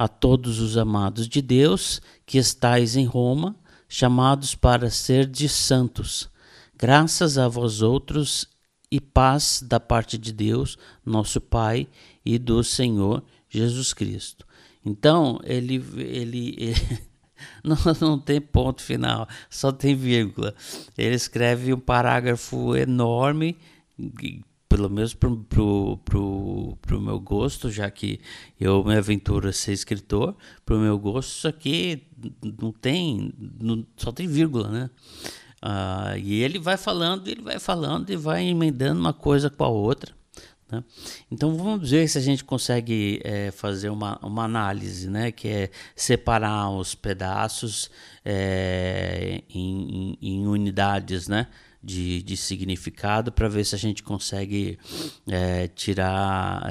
a 0.00 0.08
todos 0.08 0.60
os 0.60 0.78
amados 0.78 1.28
de 1.28 1.42
Deus 1.42 2.00
que 2.24 2.38
estais 2.38 2.96
em 2.96 3.04
Roma, 3.04 3.54
chamados 3.86 4.54
para 4.54 4.88
ser 4.88 5.26
de 5.26 5.46
santos. 5.46 6.30
Graças 6.74 7.36
a 7.36 7.46
vós 7.48 7.82
outros 7.82 8.48
e 8.90 9.00
paz 9.00 9.62
da 9.66 9.78
parte 9.78 10.18
de 10.18 10.32
Deus, 10.32 10.76
nosso 11.04 11.40
Pai, 11.40 11.86
e 12.24 12.38
do 12.38 12.62
Senhor 12.64 13.22
Jesus 13.48 13.92
Cristo. 13.92 14.46
Então, 14.84 15.38
ele, 15.44 15.84
ele, 15.96 16.54
ele 16.58 16.98
não, 17.62 17.76
não 18.00 18.18
tem 18.18 18.40
ponto 18.40 18.82
final, 18.82 19.28
só 19.48 19.70
tem 19.70 19.94
vírgula. 19.94 20.54
Ele 20.96 21.14
escreve 21.14 21.72
um 21.72 21.78
parágrafo 21.78 22.74
enorme 22.74 23.56
pelo 24.70 24.88
menos 24.88 25.12
pro, 25.12 25.36
pro 26.06 27.00
meu 27.00 27.18
gosto, 27.18 27.68
já 27.72 27.90
que 27.90 28.20
eu 28.58 28.84
me 28.84 28.96
aventuro 28.96 29.48
a 29.48 29.52
ser 29.52 29.72
escritor, 29.72 30.36
pro 30.64 30.78
meu 30.78 30.96
gosto 30.96 31.30
isso 31.30 31.48
aqui 31.48 32.04
não 32.62 32.70
tem, 32.70 33.34
não, 33.60 33.84
só 33.96 34.12
tem 34.12 34.28
vírgula, 34.28 34.68
né? 34.68 34.90
Ah, 35.62 36.14
e 36.16 36.42
ele 36.42 36.58
vai 36.58 36.76
falando, 36.76 37.28
ele 37.28 37.42
vai 37.42 37.58
falando 37.58 38.10
e 38.10 38.16
vai 38.16 38.44
emendando 38.44 39.00
uma 39.00 39.12
coisa 39.12 39.50
com 39.50 39.64
a 39.64 39.68
outra. 39.68 40.14
Né? 40.70 40.82
Então 41.30 41.56
vamos 41.56 41.90
ver 41.90 42.08
se 42.08 42.16
a 42.16 42.20
gente 42.20 42.44
consegue 42.44 43.20
é, 43.24 43.50
fazer 43.50 43.90
uma, 43.90 44.18
uma 44.22 44.44
análise, 44.44 45.10
né? 45.10 45.32
que 45.32 45.48
é 45.48 45.70
separar 45.94 46.70
os 46.70 46.94
pedaços 46.94 47.90
é, 48.24 49.42
em, 49.50 50.16
em, 50.22 50.34
em 50.34 50.46
unidades, 50.46 51.28
né? 51.28 51.48
de, 51.82 52.22
de 52.22 52.36
significado 52.36 53.32
para 53.32 53.48
ver 53.48 53.64
se 53.64 53.74
a 53.74 53.78
gente 53.78 54.02
consegue 54.02 54.78
é, 55.26 55.66
tirar 55.68 56.70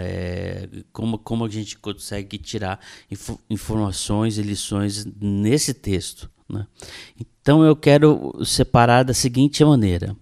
como, 0.94 1.18
como 1.18 1.46
a 1.46 1.50
gente 1.50 1.80
consegue 1.80 2.38
tirar 2.38 2.80
inf 3.10 3.32
informações 3.50 4.38
e 4.38 4.44
lições 4.44 5.06
nesse 5.20 5.74
texto. 5.74 6.30
Né? 6.48 6.66
Então 7.20 7.39
eu 7.64 7.76
quero 7.76 8.34
separar 8.46 9.04
da 9.04 9.14
seguinte 9.14 9.64
maneira: 9.64 10.16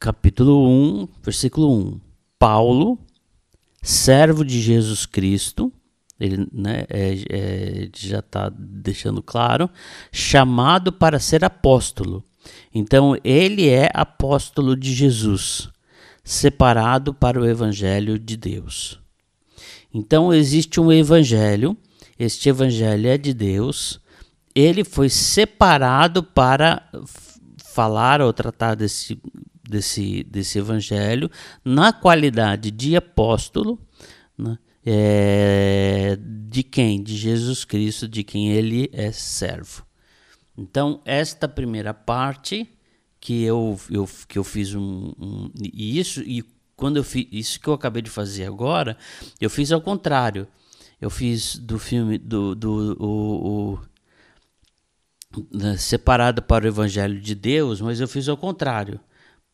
capítulo 0.00 0.68
1, 0.68 1.08
versículo 1.22 1.72
1. 1.72 2.00
Paulo, 2.38 2.98
servo 3.82 4.44
de 4.44 4.60
Jesus 4.60 5.04
Cristo, 5.04 5.72
ele 6.18 6.48
né, 6.52 6.86
é, 6.88 7.14
é, 7.28 7.90
já 7.94 8.20
está 8.20 8.50
deixando 8.50 9.22
claro, 9.22 9.68
chamado 10.10 10.90
para 10.92 11.18
ser 11.18 11.44
apóstolo 11.44 12.24
então, 12.74 13.16
ele 13.24 13.68
é 13.68 13.90
apóstolo 13.92 14.76
de 14.76 14.94
Jesus, 14.94 15.68
separado 16.22 17.12
para 17.12 17.40
o 17.40 17.46
evangelho 17.46 18.18
de 18.18 18.36
Deus. 18.36 19.00
Então, 19.92 20.32
existe 20.32 20.80
um 20.80 20.92
evangelho, 20.92 21.76
este 22.18 22.48
evangelho 22.48 23.08
é 23.08 23.18
de 23.18 23.34
Deus, 23.34 24.00
ele 24.54 24.84
foi 24.84 25.08
separado 25.08 26.22
para 26.22 26.88
falar 27.64 28.20
ou 28.20 28.32
tratar 28.32 28.74
desse, 28.74 29.20
desse, 29.62 30.24
desse 30.24 30.58
evangelho 30.58 31.30
na 31.64 31.92
qualidade 31.92 32.70
de 32.70 32.96
apóstolo, 32.96 33.78
né? 34.36 34.58
é, 34.84 36.18
de 36.20 36.62
quem? 36.62 37.02
De 37.02 37.16
Jesus 37.16 37.64
Cristo, 37.64 38.08
de 38.08 38.24
quem 38.24 38.50
ele 38.50 38.90
é 38.92 39.12
servo. 39.12 39.84
Então, 40.56 41.00
esta 41.04 41.48
primeira 41.48 41.94
parte 41.94 42.68
que 43.20 43.42
eu, 43.42 43.78
eu, 43.90 44.08
que 44.26 44.38
eu 44.38 44.44
fiz 44.44 44.74
um, 44.74 45.12
um, 45.18 45.50
E 45.72 45.98
isso, 45.98 46.22
e 46.22 46.42
quando 46.74 46.96
eu 46.96 47.04
fiz 47.04 47.26
isso 47.30 47.60
que 47.60 47.68
eu 47.68 47.74
acabei 47.74 48.02
de 48.02 48.10
fazer 48.10 48.46
agora, 48.46 48.96
eu 49.40 49.48
fiz 49.50 49.70
ao 49.70 49.80
contrário. 49.80 50.48
Eu 51.00 51.08
fiz 51.08 51.56
do 51.56 51.78
filme 51.78 52.18
do, 52.18 52.54
do 52.54 52.96
o, 53.00 53.72
o 53.72 53.78
né, 55.52 55.76
separado 55.76 56.42
para 56.42 56.64
o 56.64 56.68
Evangelho 56.68 57.20
de 57.20 57.34
Deus, 57.34 57.80
mas 57.80 58.00
eu 58.00 58.08
fiz 58.08 58.28
ao 58.28 58.36
contrário. 58.36 59.00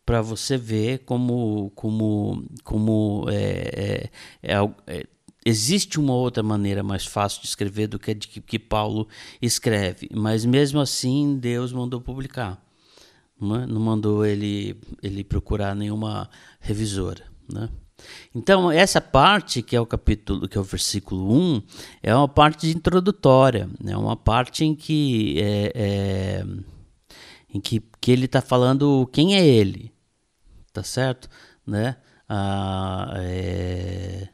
para 0.04 0.22
você 0.22 0.56
ver 0.56 1.00
como, 1.00 1.70
como, 1.74 2.44
como 2.62 3.26
é, 3.28 4.10
é, 4.42 4.54
é, 4.54 4.72
é, 4.86 5.06
existe 5.44 5.98
uma 5.98 6.14
outra 6.14 6.42
maneira 6.42 6.82
mais 6.82 7.04
fácil 7.06 7.40
de 7.42 7.48
escrever 7.48 7.88
do 7.88 7.98
que 7.98 8.12
a 8.12 8.14
de 8.14 8.28
que, 8.28 8.40
que 8.40 8.58
Paulo 8.58 9.08
escreve, 9.42 10.08
mas 10.14 10.44
mesmo 10.44 10.80
assim 10.80 11.36
Deus 11.38 11.72
mandou 11.72 12.00
publicar, 12.00 12.64
não, 13.40 13.56
é? 13.56 13.66
não 13.66 13.80
mandou 13.80 14.24
ele, 14.24 14.80
ele 15.02 15.24
procurar 15.24 15.74
nenhuma 15.74 16.30
revisora. 16.60 17.24
Né? 17.52 17.68
Então, 18.34 18.70
essa 18.70 19.00
parte, 19.00 19.62
que 19.62 19.74
é 19.74 19.80
o 19.80 19.86
capítulo, 19.86 20.48
que 20.48 20.56
é 20.56 20.60
o 20.60 20.64
versículo 20.64 21.32
1, 21.32 21.62
é 22.02 22.14
uma 22.14 22.28
parte 22.28 22.68
introdutória, 22.68 23.68
é 23.80 23.84
né? 23.84 23.96
uma 23.96 24.16
parte 24.16 24.64
em 24.64 24.74
que, 24.74 25.36
é, 25.38 25.72
é, 25.74 26.44
em 27.52 27.60
que, 27.60 27.82
que 28.00 28.10
ele 28.10 28.26
está 28.26 28.40
falando 28.40 29.08
quem 29.12 29.36
é 29.36 29.46
ele, 29.46 29.92
tá 30.72 30.82
certo? 30.82 31.28
Né? 31.66 31.96
Ah, 32.28 33.14
é, 33.16 34.28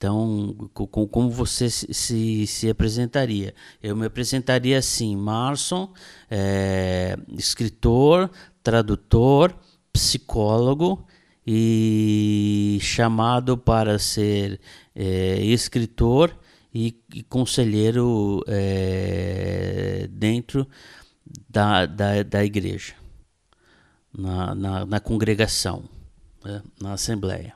então, 0.00 0.56
como 0.72 1.28
você 1.28 1.68
se, 1.68 2.46
se, 2.46 2.70
apresentaria? 2.70 3.54
Eu 3.82 3.94
me 3.94 4.06
apresentaria 4.06 4.78
assim: 4.78 5.14
Marson, 5.14 5.92
é, 6.30 7.18
escritor, 7.36 8.30
tradutor, 8.62 9.54
psicólogo 9.92 11.06
e 11.46 12.78
chamado 12.80 13.56
para 13.56 13.98
ser 13.98 14.60
é, 14.94 15.42
escritor 15.42 16.36
e, 16.74 16.96
e 17.12 17.22
conselheiro 17.22 18.44
é, 18.46 20.08
dentro 20.10 20.66
da, 21.48 21.86
da, 21.86 22.22
da 22.22 22.44
igreja, 22.44 22.94
na, 24.16 24.54
na, 24.54 24.86
na 24.86 25.00
congregação, 25.00 25.84
né, 26.44 26.62
na 26.80 26.92
assembleia. 26.92 27.54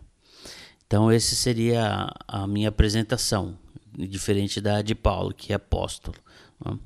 Então, 0.87 1.11
esse 1.11 1.35
seria 1.35 2.11
a 2.27 2.47
minha 2.47 2.69
apresentação, 2.69 3.59
diferente 3.97 4.61
da 4.61 4.83
de 4.83 4.95
Paulo, 4.95 5.33
que 5.35 5.53
é 5.53 5.57
apóstolo. 5.57 6.17
Né. 6.65 6.79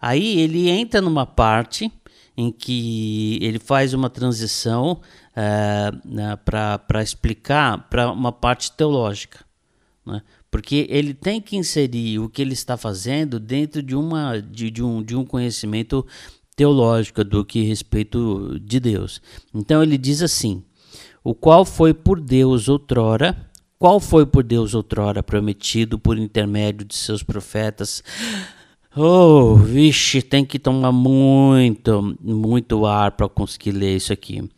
Aí 0.00 0.40
ele 0.40 0.68
entra 0.68 1.00
numa 1.00 1.26
parte 1.26 1.90
em 2.36 2.52
que 2.52 3.38
ele 3.40 3.58
faz 3.58 3.94
uma 3.94 4.10
transição 4.10 5.00
é, 5.34 5.90
né, 6.04 6.36
para 6.44 7.02
explicar 7.02 7.88
para 7.88 8.12
uma 8.12 8.30
parte 8.30 8.72
teológica. 8.72 9.44
Né? 10.04 10.22
Porque 10.50 10.86
ele 10.90 11.14
tem 11.14 11.40
que 11.40 11.56
inserir 11.56 12.18
o 12.18 12.28
que 12.28 12.42
ele 12.42 12.52
está 12.52 12.76
fazendo 12.76 13.40
dentro 13.40 13.82
de, 13.82 13.96
uma, 13.96 14.40
de, 14.40 14.70
de, 14.70 14.82
um, 14.82 15.02
de 15.02 15.16
um 15.16 15.24
conhecimento 15.24 16.06
teológico 16.54 17.24
do 17.24 17.44
que 17.44 17.62
respeito 17.62 18.58
de 18.60 18.80
Deus. 18.80 19.20
Então 19.54 19.82
ele 19.82 19.98
diz 19.98 20.22
assim: 20.22 20.62
o 21.24 21.34
qual 21.34 21.64
foi 21.64 21.92
por 21.92 22.20
Deus 22.20 22.68
outrora, 22.68 23.36
qual 23.78 23.98
foi 23.98 24.24
por 24.24 24.42
Deus 24.42 24.74
outrora 24.74 25.22
prometido 25.22 25.98
por 25.98 26.18
intermédio 26.18 26.86
de 26.86 26.94
seus 26.94 27.22
profetas 27.22 28.02
Oh, 28.98 29.56
vixe, 29.56 30.22
tem 30.22 30.42
que 30.42 30.58
tomar 30.58 30.90
muito, 30.90 32.16
muito 32.18 32.86
ar 32.86 33.12
para 33.12 33.28
conseguir 33.28 33.72
ler 33.72 33.94
isso 33.94 34.10
aqui. 34.10 34.48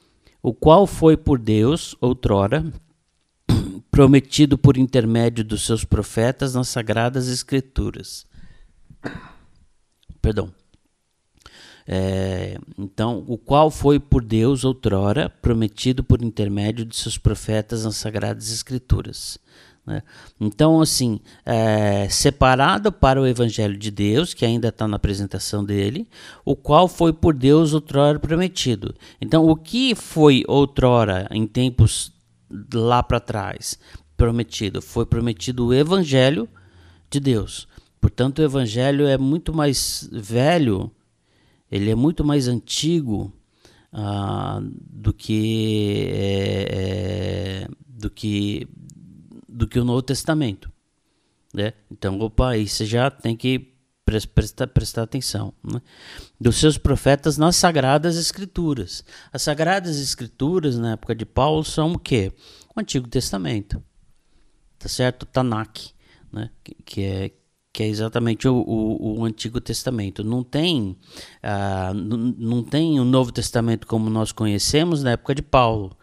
O 0.40 0.54
qual 0.54 0.86
foi 0.86 1.16
por 1.16 1.40
Deus, 1.40 1.96
outrora, 2.00 2.64
prometido 3.90 4.56
por 4.56 4.76
intermédio 4.76 5.42
dos 5.42 5.66
seus 5.66 5.84
profetas 5.84 6.54
nas 6.54 6.68
sagradas 6.68 7.26
escrituras. 7.26 8.24
Perdão. 10.22 10.54
É, 11.84 12.58
então, 12.78 13.24
o 13.26 13.36
qual 13.36 13.72
foi 13.72 13.98
por 13.98 14.22
Deus 14.22 14.62
outrora 14.62 15.28
prometido 15.28 16.04
por 16.04 16.22
intermédio 16.22 16.84
de 16.84 16.94
seus 16.94 17.18
profetas 17.18 17.84
nas 17.84 17.96
sagradas 17.96 18.52
escrituras. 18.52 19.36
Né? 19.88 20.02
Então, 20.38 20.82
assim, 20.82 21.18
é, 21.46 22.06
separado 22.10 22.92
para 22.92 23.18
o 23.18 23.26
Evangelho 23.26 23.74
de 23.74 23.90
Deus, 23.90 24.34
que 24.34 24.44
ainda 24.44 24.68
está 24.68 24.86
na 24.86 24.96
apresentação 24.96 25.64
dele, 25.64 26.06
o 26.44 26.54
qual 26.54 26.86
foi 26.86 27.10
por 27.10 27.32
Deus 27.32 27.72
outrora 27.72 28.18
prometido. 28.18 28.94
Então, 29.18 29.48
o 29.48 29.56
que 29.56 29.94
foi 29.94 30.44
outrora, 30.46 31.26
em 31.30 31.46
tempos 31.46 32.12
lá 32.74 33.02
para 33.02 33.18
trás, 33.18 33.78
prometido? 34.14 34.82
Foi 34.82 35.06
prometido 35.06 35.68
o 35.68 35.72
Evangelho 35.74 36.46
de 37.10 37.18
Deus. 37.18 37.66
Portanto, 37.98 38.40
o 38.40 38.44
Evangelho 38.44 39.06
é 39.06 39.16
muito 39.16 39.54
mais 39.54 40.06
velho, 40.12 40.90
ele 41.72 41.90
é 41.90 41.94
muito 41.94 42.22
mais 42.22 42.46
antigo 42.46 43.32
ah, 43.90 44.60
do 44.62 45.14
que 45.14 46.08
é, 46.10 46.66
é, 46.70 47.68
do 47.86 48.10
que 48.10 48.68
do 49.58 49.66
que 49.66 49.78
o 49.78 49.84
Novo 49.84 50.02
Testamento. 50.02 50.70
Né? 51.52 51.72
Então, 51.90 52.18
opa, 52.20 52.50
aí 52.50 52.68
você 52.68 52.86
já 52.86 53.10
tem 53.10 53.36
que 53.36 53.74
prestar, 54.04 54.68
prestar 54.68 55.02
atenção. 55.02 55.52
Né? 55.62 55.82
Dos 56.40 56.56
seus 56.56 56.78
profetas 56.78 57.36
nas 57.36 57.56
Sagradas 57.56 58.16
Escrituras. 58.16 59.04
As 59.32 59.42
Sagradas 59.42 59.98
Escrituras, 59.98 60.78
na 60.78 60.92
época 60.92 61.14
de 61.14 61.26
Paulo, 61.26 61.64
são 61.64 61.92
o 61.92 61.98
quê? 61.98 62.32
O 62.74 62.80
Antigo 62.80 63.08
Testamento. 63.08 63.82
Tá 64.78 64.88
certo? 64.88 65.24
O 65.24 65.26
Tanakh, 65.26 65.90
né? 66.32 66.50
que, 66.62 66.74
que 66.84 67.02
é 67.02 67.32
que 67.70 67.82
é 67.84 67.86
exatamente 67.86 68.48
o, 68.48 68.56
o, 68.56 69.20
o, 69.20 69.24
Antigo 69.24 69.60
Testamento. 69.60 70.24
Não 70.24 70.42
tem, 70.42 70.96
uh, 71.44 71.94
não 71.94 72.60
tem 72.60 72.98
o 72.98 73.04
Novo 73.04 73.30
Testamento 73.30 73.86
como 73.86 74.10
nós 74.10 74.32
conhecemos 74.32 75.04
na 75.04 75.12
época 75.12 75.32
de 75.32 75.42
Paulo. 75.42 75.96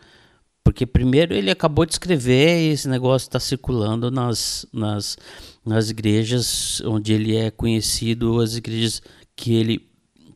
Porque 0.66 0.84
primeiro 0.84 1.36
ele 1.36 1.52
acabou 1.52 1.86
de 1.86 1.94
escrever 1.94 2.60
e 2.60 2.72
esse 2.72 2.90
negócio 2.90 3.28
está 3.28 3.40
circulando 3.40 4.10
nas, 4.10 4.66
nas, 4.74 5.16
nas 5.64 5.92
igrejas 5.92 6.82
onde 6.82 7.14
ele 7.14 7.38
é 7.38 7.52
conhecido, 7.52 8.42
as 8.42 8.56
igrejas 8.56 9.00
que 9.36 9.54
ele 9.54 9.88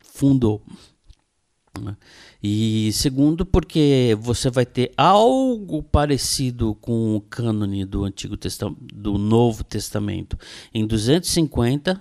fundou. 0.03 0.61
E 2.43 2.91
segundo, 2.93 3.43
porque 3.43 4.15
você 4.21 4.51
vai 4.51 4.67
ter 4.67 4.91
algo 4.95 5.81
parecido 5.81 6.75
com 6.75 7.15
o 7.15 7.21
cânone 7.21 7.83
do 7.83 8.03
Antigo 8.03 8.37
Testamento, 8.37 8.85
do 8.93 9.17
Novo 9.17 9.63
Testamento, 9.63 10.37
em 10.71 10.85
250 10.85 11.99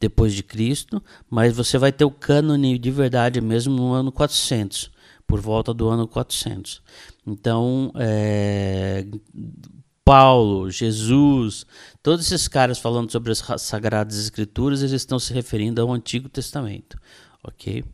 depois 0.00 0.32
de 0.32 0.42
Cristo, 0.42 1.02
mas 1.28 1.54
você 1.54 1.76
vai 1.76 1.92
ter 1.92 2.06
o 2.06 2.10
cânone 2.10 2.78
de 2.78 2.90
verdade 2.90 3.38
mesmo 3.42 3.74
no 3.74 3.92
ano 3.92 4.10
400 4.10 4.90
por 5.30 5.40
volta 5.40 5.72
do 5.72 5.88
ano 5.88 6.08
400. 6.08 6.82
Então, 7.30 7.92
é, 7.94 9.06
Paulo, 10.04 10.68
Jesus, 10.70 11.64
todos 12.02 12.26
esses 12.26 12.48
caras 12.48 12.78
falando 12.78 13.12
sobre 13.12 13.30
as 13.30 13.44
Sagradas 13.62 14.18
Escrituras, 14.18 14.80
eles 14.80 14.92
estão 14.92 15.18
se 15.18 15.32
referindo 15.32 15.80
ao 15.80 15.92
Antigo 15.92 16.28
Testamento, 16.28 16.98
ok? 17.44 17.84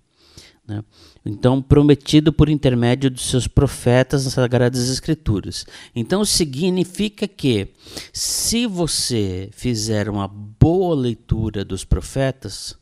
Né? 0.66 0.82
Então, 1.24 1.60
prometido 1.60 2.32
por 2.32 2.48
intermédio 2.48 3.10
dos 3.10 3.28
seus 3.28 3.46
profetas 3.46 4.24
nas 4.24 4.32
Sagradas 4.32 4.88
Escrituras. 4.88 5.66
Então, 5.94 6.24
significa 6.24 7.28
que, 7.28 7.74
se 8.12 8.66
você 8.66 9.50
fizer 9.52 10.08
uma 10.08 10.26
boa 10.26 10.94
leitura 10.94 11.64
dos 11.64 11.84
profetas, 11.84 12.78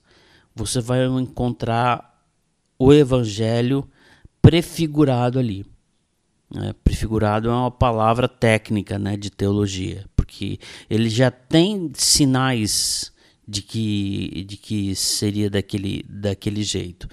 você 0.55 0.81
vai 0.81 1.05
encontrar 1.07 2.25
o 2.79 2.93
Evangelho 2.93 3.89
prefigurado 4.41 5.39
ali. 5.39 5.74
É, 6.57 6.73
prefigurado 6.85 7.49
é 7.49 7.53
uma 7.53 7.71
palavra 7.71 8.29
técnica 8.29 8.99
né, 8.99 9.17
de 9.17 9.31
teologia, 9.31 10.05
porque 10.15 10.59
ele 10.89 11.09
já 11.09 11.31
tem 11.31 11.91
sinais 11.95 13.13
de 13.47 13.63
que, 13.63 14.45
de 14.45 14.57
que 14.57 14.95
seria 14.95 15.51
daquele, 15.51 16.05
daquele 16.09 16.63
jeito. 16.63 17.09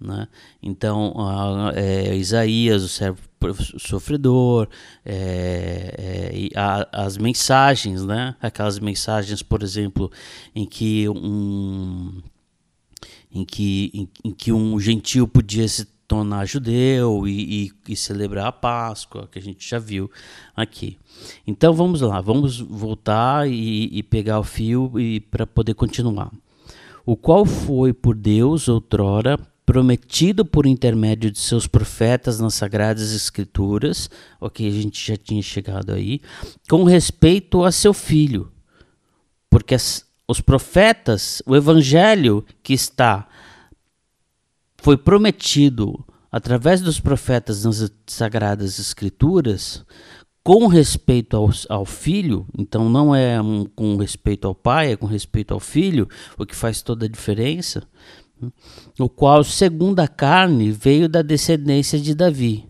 Né? 0.00 0.28
Então, 0.62 1.14
a, 1.18 1.72
é, 1.74 2.14
Isaías, 2.16 2.82
o 2.82 2.88
servo 2.88 3.20
sofredor, 3.78 4.68
é, 5.04 6.50
é, 6.54 6.58
a, 6.58 7.04
as 7.04 7.16
mensagens, 7.16 8.04
né? 8.04 8.36
aquelas 8.40 8.78
mensagens, 8.78 9.42
por 9.42 9.62
exemplo, 9.62 10.10
em 10.54 10.66
que 10.66 11.08
um, 11.08 12.22
em 13.32 13.44
que, 13.44 13.90
em, 13.92 14.08
em 14.24 14.30
que 14.32 14.52
um 14.52 14.78
gentil 14.78 15.26
podia 15.26 15.66
se 15.68 15.86
tornar 16.06 16.46
judeu 16.46 17.26
e, 17.26 17.66
e, 17.66 17.92
e, 17.92 17.96
celebrar 17.96 18.46
a 18.46 18.52
Páscoa, 18.52 19.28
que 19.30 19.38
a 19.38 19.42
gente 19.42 19.68
já 19.68 19.78
viu 19.78 20.10
aqui. 20.54 20.98
Então 21.46 21.72
vamos 21.72 22.00
lá, 22.00 22.20
vamos 22.20 22.60
voltar 22.60 23.48
e, 23.48 23.88
e 23.92 24.02
pegar 24.02 24.38
o 24.38 24.44
fio 24.44 24.98
e 24.98 25.20
para 25.20 25.46
poder 25.46 25.74
continuar. 25.74 26.30
O 27.06 27.16
qual 27.16 27.44
foi 27.44 27.92
por 27.92 28.14
Deus 28.14 28.68
outrora 28.68 29.38
prometido 29.66 30.44
por 30.44 30.66
intermédio 30.66 31.30
de 31.30 31.38
seus 31.38 31.66
profetas 31.66 32.38
nas 32.38 32.54
sagradas 32.54 33.12
escrituras, 33.12 34.10
ok, 34.40 34.68
a 34.68 34.70
gente 34.70 35.06
já 35.06 35.16
tinha 35.16 35.42
chegado 35.42 35.92
aí, 35.92 36.20
com 36.68 36.84
respeito 36.84 37.64
a 37.64 37.72
seu 37.72 37.94
filho, 37.94 38.52
porque 39.48 39.74
as, 39.74 40.04
os 40.28 40.40
profetas, 40.40 41.42
o 41.46 41.56
evangelho 41.56 42.44
que 42.62 42.74
está 42.74 43.26
foi 44.84 44.98
prometido 44.98 46.04
através 46.30 46.82
dos 46.82 47.00
profetas 47.00 47.64
nas 47.64 47.90
sagradas 48.06 48.78
escrituras, 48.78 49.82
com 50.42 50.66
respeito 50.66 51.38
ao, 51.38 51.48
ao, 51.70 51.86
filho, 51.86 52.46
então 52.58 52.90
não 52.90 53.14
é 53.14 53.40
um, 53.40 53.64
com 53.64 53.96
respeito 53.96 54.46
ao 54.46 54.54
pai, 54.54 54.92
é 54.92 54.96
com 54.96 55.06
respeito 55.06 55.54
ao 55.54 55.58
filho, 55.58 56.06
o 56.36 56.44
que 56.44 56.54
faz 56.54 56.82
toda 56.82 57.06
a 57.06 57.08
diferença, 57.08 57.82
o 59.00 59.08
qual, 59.08 59.42
segundo 59.42 60.00
a 60.00 60.06
carne, 60.06 60.70
veio 60.70 61.08
da 61.08 61.22
descendência 61.22 61.98
de 61.98 62.14
Davi 62.14 62.68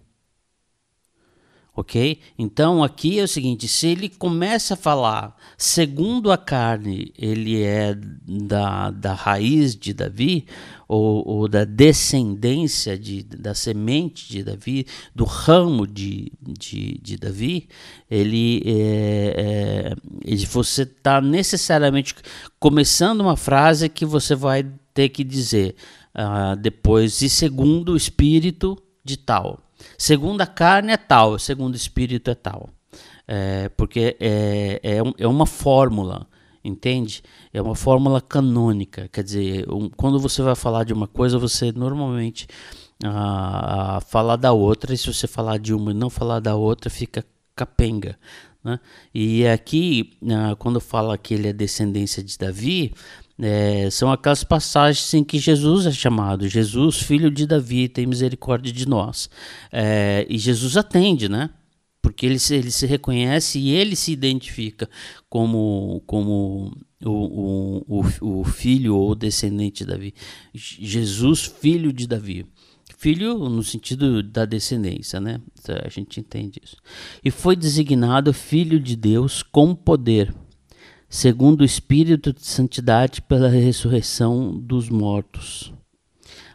ok? 1.74 2.20
Então 2.38 2.82
aqui 2.82 3.18
é 3.18 3.24
o 3.24 3.28
seguinte: 3.28 3.66
se 3.66 3.88
ele 3.88 4.08
começa 4.08 4.74
a 4.74 4.76
falar 4.76 5.36
segundo 5.58 6.30
a 6.30 6.38
carne, 6.38 7.12
ele 7.18 7.62
é 7.62 7.94
da, 7.94 8.90
da 8.90 9.14
raiz 9.14 9.74
de 9.74 9.92
Davi, 9.92 10.46
ou, 10.86 11.26
ou 11.26 11.48
da 11.48 11.64
descendência 11.64 12.98
de, 12.98 13.22
da 13.22 13.54
semente 13.54 14.28
de 14.28 14.42
Davi, 14.42 14.86
do 15.14 15.24
ramo 15.24 15.86
de, 15.86 16.32
de, 16.40 16.98
de 17.02 17.16
Davi, 17.16 17.68
ele, 18.10 18.62
é, 18.64 19.94
é, 20.26 20.36
você 20.46 20.82
está 20.82 21.20
necessariamente 21.20 22.14
começando 22.60 23.20
uma 23.20 23.36
frase 23.36 23.88
que 23.88 24.04
você 24.04 24.34
vai 24.34 24.64
ter 24.92 25.08
que 25.08 25.24
dizer 25.24 25.74
uh, 26.14 26.56
depois, 26.56 27.20
e 27.22 27.28
segundo 27.28 27.92
o 27.92 27.96
espírito 27.96 28.80
de 29.04 29.16
tal. 29.16 29.63
Segundo 29.98 30.40
a 30.40 30.46
carne 30.46 30.92
é 30.92 30.96
tal, 30.96 31.38
segundo 31.38 31.74
o 31.74 31.76
espírito 31.76 32.30
é 32.30 32.34
tal. 32.34 32.70
É, 33.26 33.68
porque 33.70 34.16
é, 34.20 34.80
é, 34.82 34.98
é 35.18 35.26
uma 35.26 35.46
fórmula, 35.46 36.26
entende? 36.62 37.22
É 37.52 37.60
uma 37.60 37.74
fórmula 37.74 38.20
canônica. 38.20 39.08
Quer 39.08 39.24
dizer, 39.24 39.70
um, 39.70 39.88
quando 39.88 40.18
você 40.18 40.42
vai 40.42 40.54
falar 40.54 40.84
de 40.84 40.92
uma 40.92 41.06
coisa, 41.06 41.38
você 41.38 41.72
normalmente 41.72 42.46
ah, 43.02 43.96
ah, 43.96 44.00
fala 44.00 44.36
da 44.36 44.52
outra, 44.52 44.94
e 44.94 44.98
se 44.98 45.12
você 45.12 45.26
falar 45.26 45.58
de 45.58 45.74
uma 45.74 45.90
e 45.90 45.94
não 45.94 46.10
falar 46.10 46.40
da 46.40 46.54
outra, 46.54 46.90
fica 46.90 47.24
capenga. 47.56 48.18
Né? 48.62 48.80
E 49.14 49.46
aqui, 49.46 50.16
ah, 50.30 50.56
quando 50.56 50.80
fala 50.80 51.18
que 51.18 51.34
ele 51.34 51.48
é 51.48 51.52
descendência 51.52 52.22
de 52.22 52.36
Davi, 52.38 52.94
é, 53.38 53.88
são 53.90 54.12
aquelas 54.12 54.44
passagens 54.44 55.12
em 55.12 55.24
que 55.24 55.38
Jesus 55.38 55.86
é 55.86 55.92
chamado, 55.92 56.48
Jesus, 56.48 57.00
filho 57.00 57.30
de 57.30 57.46
Davi, 57.46 57.88
tem 57.88 58.06
misericórdia 58.06 58.72
de 58.72 58.86
nós. 58.86 59.28
É, 59.72 60.26
e 60.28 60.38
Jesus 60.38 60.76
atende, 60.76 61.28
né? 61.28 61.50
Porque 62.00 62.26
ele 62.26 62.38
se, 62.38 62.54
ele 62.54 62.70
se 62.70 62.86
reconhece 62.86 63.58
e 63.58 63.70
ele 63.70 63.96
se 63.96 64.12
identifica 64.12 64.88
como, 65.28 66.02
como 66.06 66.70
o, 67.02 67.10
o, 67.10 68.02
o, 68.20 68.40
o 68.40 68.44
filho 68.44 68.94
ou 68.94 69.14
descendente 69.14 69.84
de 69.84 69.90
Davi. 69.90 70.14
Jesus, 70.54 71.42
filho 71.42 71.92
de 71.92 72.06
Davi. 72.06 72.46
Filho 72.98 73.48
no 73.48 73.62
sentido 73.62 74.22
da 74.22 74.44
descendência, 74.44 75.18
né? 75.18 75.40
A 75.84 75.88
gente 75.88 76.20
entende 76.20 76.60
isso. 76.62 76.76
E 77.24 77.30
foi 77.30 77.56
designado 77.56 78.32
filho 78.32 78.78
de 78.78 78.94
Deus 78.94 79.42
com 79.42 79.74
poder 79.74 80.32
segundo 81.14 81.60
o 81.60 81.64
Espírito 81.64 82.32
de 82.32 82.44
Santidade 82.44 83.22
pela 83.22 83.48
ressurreição 83.48 84.58
dos 84.58 84.88
mortos, 84.88 85.72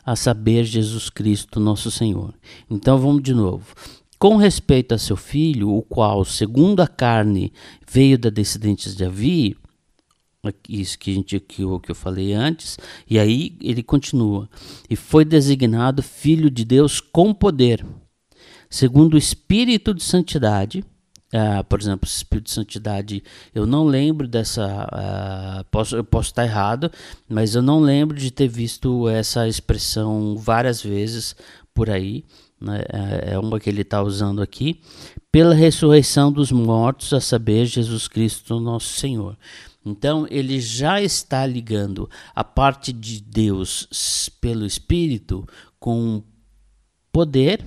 a 0.05 0.17
saber, 0.17 0.65
Jesus 0.65 1.09
Cristo, 1.09 1.61
nosso 1.61 1.89
Senhor. 1.89 2.33
Então 2.69 2.97
vamos 2.97 3.23
de 3.23 3.33
novo. 3.33 3.73
Com 4.19 4.35
respeito 4.35 4.93
a 4.93 4.97
seu 4.97 5.15
filho, 5.15 5.69
o 5.69 5.81
qual, 5.81 6.25
segundo 6.25 6.81
a 6.81 6.87
carne, 6.89 7.53
veio 7.89 8.19
da 8.19 8.29
descendentes 8.29 8.97
de 8.97 9.05
Davi, 9.05 9.55
isso 10.67 10.99
que, 10.99 11.11
a 11.11 11.13
gente, 11.13 11.39
que, 11.39 11.61
eu, 11.61 11.79
que 11.79 11.89
eu 11.89 11.95
falei 11.95 12.33
antes, 12.33 12.77
e 13.09 13.17
aí 13.17 13.55
ele 13.61 13.81
continua, 13.81 14.49
e 14.89 14.95
foi 14.97 15.23
designado 15.23 16.03
filho 16.03 16.51
de 16.51 16.65
Deus 16.65 16.99
com 16.99 17.33
poder, 17.33 17.85
segundo 18.69 19.13
o 19.13 19.17
Espírito 19.17 19.93
de 19.93 20.03
Santidade, 20.03 20.83
Uh, 21.31 21.63
por 21.65 21.79
exemplo, 21.79 22.07
Espírito 22.07 22.45
de 22.45 22.51
Santidade, 22.51 23.23
eu 23.53 23.65
não 23.65 23.85
lembro 23.85 24.27
dessa. 24.27 24.65
Uh, 24.91 25.63
posso, 25.65 25.95
eu 25.95 26.03
posso 26.03 26.29
estar 26.29 26.43
errado, 26.43 26.91
mas 27.27 27.53
eu 27.53 27.61
não 27.61 27.79
lembro 27.79 28.17
de 28.17 28.31
ter 28.31 28.47
visto 28.47 29.07
essa 29.07 29.47
expressão 29.47 30.35
várias 30.35 30.81
vezes 30.81 31.35
por 31.73 31.89
aí. 31.89 32.25
Né? 32.59 32.81
É, 32.91 33.33
é 33.33 33.39
uma 33.39 33.59
que 33.59 33.69
ele 33.69 33.81
está 33.81 34.01
usando 34.01 34.41
aqui. 34.41 34.81
Pela 35.31 35.53
ressurreição 35.53 36.31
dos 36.31 36.51
mortos, 36.51 37.13
a 37.13 37.21
saber, 37.21 37.67
Jesus 37.67 38.07
Cristo, 38.07 38.59
nosso 38.59 38.93
Senhor. 38.93 39.37
Então, 39.85 40.25
ele 40.29 40.59
já 40.59 40.99
está 40.99 41.45
ligando 41.45 42.09
a 42.35 42.43
parte 42.43 42.91
de 42.91 43.21
Deus 43.21 44.31
pelo 44.41 44.65
Espírito 44.65 45.47
com 45.79 46.23
poder, 47.11 47.63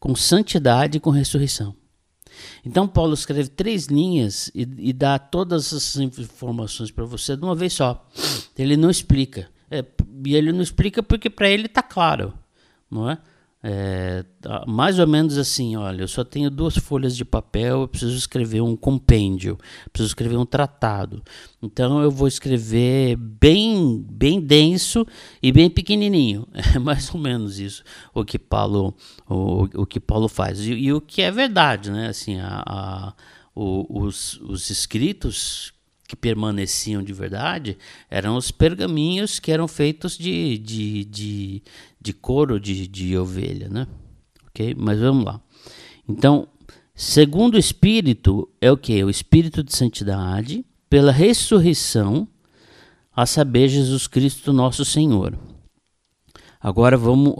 com 0.00 0.16
santidade 0.16 0.96
e 0.96 1.00
com 1.00 1.10
ressurreição. 1.10 1.76
Então, 2.64 2.86
Paulo 2.88 3.14
escreve 3.14 3.48
três 3.48 3.86
linhas 3.86 4.50
e, 4.54 4.62
e 4.78 4.92
dá 4.92 5.18
todas 5.18 5.72
essas 5.72 5.96
informações 5.96 6.90
para 6.90 7.04
você 7.04 7.36
de 7.36 7.42
uma 7.42 7.54
vez 7.54 7.72
só. 7.72 8.06
Ele 8.56 8.76
não 8.76 8.90
explica. 8.90 9.48
É, 9.70 9.84
e 10.24 10.36
ele 10.36 10.52
não 10.52 10.62
explica 10.62 11.02
porque 11.02 11.28
para 11.28 11.48
ele 11.48 11.66
está 11.66 11.82
claro, 11.82 12.32
não 12.90 13.10
é? 13.10 13.18
É, 13.66 14.22
tá, 14.42 14.62
mais 14.68 14.98
ou 14.98 15.06
menos 15.06 15.38
assim, 15.38 15.74
olha, 15.74 16.02
eu 16.02 16.08
só 16.08 16.22
tenho 16.22 16.50
duas 16.50 16.76
folhas 16.76 17.16
de 17.16 17.24
papel, 17.24 17.80
eu 17.80 17.88
preciso 17.88 18.14
escrever 18.14 18.60
um 18.60 18.76
compêndio, 18.76 19.58
preciso 19.90 20.10
escrever 20.10 20.36
um 20.36 20.44
tratado. 20.44 21.22
Então 21.62 22.02
eu 22.02 22.10
vou 22.10 22.28
escrever 22.28 23.16
bem, 23.16 24.04
bem 24.06 24.38
denso 24.38 25.06
e 25.42 25.50
bem 25.50 25.70
pequenininho. 25.70 26.46
É 26.74 26.78
mais 26.78 27.14
ou 27.14 27.20
menos 27.20 27.58
isso 27.58 27.82
o 28.12 28.24
que 28.24 28.38
Paulo, 28.38 28.94
o, 29.28 29.62
o 29.82 29.86
que 29.86 30.00
Paulo 30.00 30.28
faz 30.28 30.60
e, 30.60 30.72
e 30.72 30.92
o 30.92 31.00
que 31.00 31.22
é 31.22 31.30
verdade, 31.30 31.90
né? 31.90 32.08
Assim, 32.08 32.38
a, 32.40 32.62
a 32.66 33.14
o, 33.54 34.02
os, 34.02 34.40
os 34.40 34.68
escritos 34.68 35.72
que 36.06 36.14
permaneciam 36.14 37.02
de 37.02 37.12
verdade 37.12 37.78
eram 38.10 38.36
os 38.36 38.50
pergaminhos 38.50 39.38
que 39.38 39.50
eram 39.50 39.66
feitos 39.66 40.18
de, 40.18 40.58
de, 40.58 41.04
de, 41.04 41.62
de 42.00 42.12
couro 42.12 42.60
de, 42.60 42.86
de 42.86 43.16
ovelha, 43.16 43.68
né? 43.68 43.86
Ok? 44.48 44.74
Mas 44.76 45.00
vamos 45.00 45.24
lá. 45.24 45.40
Então, 46.08 46.46
segundo 46.94 47.54
o 47.54 47.58
Espírito, 47.58 48.48
é 48.60 48.70
o 48.70 48.76
que? 48.76 49.02
O 49.02 49.10
Espírito 49.10 49.64
de 49.64 49.74
santidade, 49.74 50.64
pela 50.88 51.10
ressurreição, 51.10 52.28
a 53.16 53.26
saber, 53.26 53.68
Jesus 53.68 54.06
Cristo, 54.06 54.52
nosso 54.52 54.84
Senhor. 54.84 55.38
Agora 56.64 56.96
vamos 56.96 57.34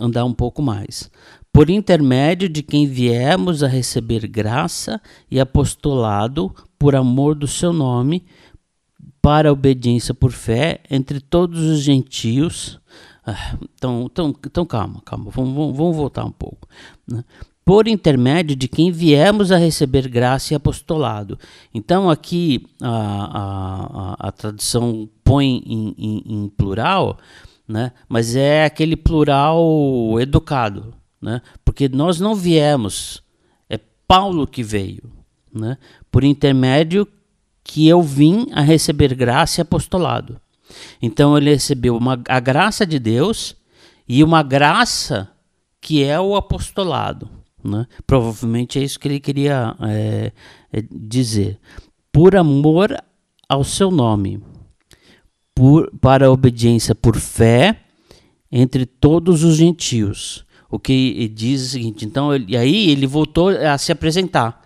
andar 0.00 0.24
um 0.24 0.34
pouco 0.34 0.60
mais. 0.60 1.08
Por 1.52 1.70
intermédio 1.70 2.48
de 2.48 2.60
quem 2.60 2.88
viemos 2.88 3.62
a 3.62 3.68
receber 3.68 4.26
graça 4.26 5.00
e 5.30 5.38
apostolado 5.38 6.52
por 6.76 6.96
amor 6.96 7.36
do 7.36 7.46
seu 7.46 7.72
nome, 7.72 8.26
para 9.22 9.48
a 9.48 9.52
obediência 9.52 10.12
por 10.12 10.32
fé 10.32 10.80
entre 10.90 11.20
todos 11.20 11.60
os 11.60 11.82
gentios. 11.82 12.80
Ah, 13.24 13.56
então, 13.76 14.08
então, 14.10 14.34
então 14.44 14.66
calma, 14.66 15.00
calma, 15.04 15.30
vamos, 15.30 15.54
vamos, 15.54 15.76
vamos 15.76 15.96
voltar 15.96 16.24
um 16.24 16.32
pouco. 16.32 16.68
Né? 17.06 17.22
Por 17.64 17.86
intermédio 17.86 18.56
de 18.56 18.66
quem 18.66 18.90
viemos 18.90 19.52
a 19.52 19.56
receber 19.56 20.08
graça 20.08 20.52
e 20.52 20.56
apostolado. 20.56 21.38
Então, 21.72 22.10
aqui 22.10 22.66
a, 22.82 24.18
a, 24.18 24.28
a 24.28 24.32
tradução 24.32 25.08
põe 25.22 25.62
em, 25.64 25.94
em, 25.96 26.22
em 26.26 26.48
plural, 26.48 27.16
né? 27.66 27.92
mas 28.08 28.36
é 28.36 28.64
aquele 28.64 28.96
plural 28.96 29.60
educado, 30.20 30.94
né? 31.20 31.40
porque 31.64 31.88
nós 31.88 32.20
não 32.20 32.34
viemos, 32.34 33.22
é 33.68 33.78
Paulo 34.06 34.46
que 34.46 34.62
veio 34.62 35.10
né? 35.52 35.78
por 36.10 36.24
intermédio 36.24 37.06
que 37.62 37.88
eu 37.88 38.02
vim 38.02 38.48
a 38.52 38.60
receber 38.60 39.14
graça 39.14 39.60
e 39.60 39.62
apostolado. 39.62 40.40
Então 41.00 41.36
ele 41.36 41.50
recebeu 41.50 41.96
uma, 41.96 42.20
a 42.28 42.40
graça 42.40 42.86
de 42.86 42.98
Deus 42.98 43.56
e 44.08 44.22
uma 44.22 44.42
graça 44.42 45.30
que 45.80 46.02
é 46.02 46.20
o 46.20 46.36
apostolado. 46.36 47.28
Né? 47.62 47.86
Provavelmente 48.06 48.78
é 48.78 48.82
isso 48.82 48.98
que 48.98 49.08
ele 49.08 49.20
queria 49.20 49.74
é, 49.80 50.32
é 50.72 50.84
dizer. 50.90 51.58
Por 52.12 52.36
amor 52.36 52.96
ao 53.48 53.64
seu 53.64 53.90
nome, 53.90 54.42
por, 55.54 55.90
para 56.00 56.26
a 56.26 56.30
obediência 56.30 56.94
por 56.94 57.16
fé 57.16 57.80
entre 58.50 58.86
todos 58.86 59.44
os 59.44 59.56
gentios. 59.56 60.44
O 60.70 60.78
que 60.78 61.28
diz 61.28 61.62
o 61.62 61.68
seguinte, 61.70 62.04
então, 62.04 62.34
ele, 62.34 62.56
aí 62.56 62.90
ele 62.90 63.06
voltou 63.06 63.48
a 63.48 63.78
se 63.78 63.92
apresentar. 63.92 64.64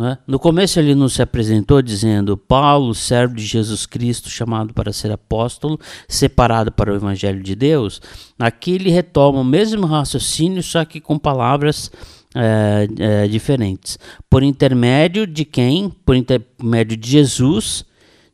Né? 0.00 0.16
No 0.26 0.38
começo 0.38 0.80
ele 0.80 0.94
nos 0.94 1.12
se 1.12 1.22
apresentou 1.22 1.82
dizendo: 1.82 2.36
Paulo, 2.36 2.94
servo 2.94 3.34
de 3.34 3.44
Jesus 3.44 3.84
Cristo, 3.84 4.30
chamado 4.30 4.72
para 4.72 4.92
ser 4.92 5.12
apóstolo, 5.12 5.78
separado 6.08 6.72
para 6.72 6.90
o 6.90 6.96
Evangelho 6.96 7.42
de 7.42 7.54
Deus. 7.54 8.00
Aqui 8.38 8.72
ele 8.72 8.90
retoma 8.90 9.40
o 9.40 9.44
mesmo 9.44 9.86
raciocínio, 9.86 10.62
só 10.62 10.84
que 10.86 11.00
com 11.00 11.18
palavras 11.18 11.92
é, 12.34 12.88
é, 12.98 13.28
diferentes. 13.28 13.98
Por 14.28 14.42
intermédio 14.42 15.26
de 15.26 15.44
quem? 15.44 15.90
Por 15.90 16.16
intermédio 16.16 16.96
de 16.96 17.10
Jesus, 17.10 17.84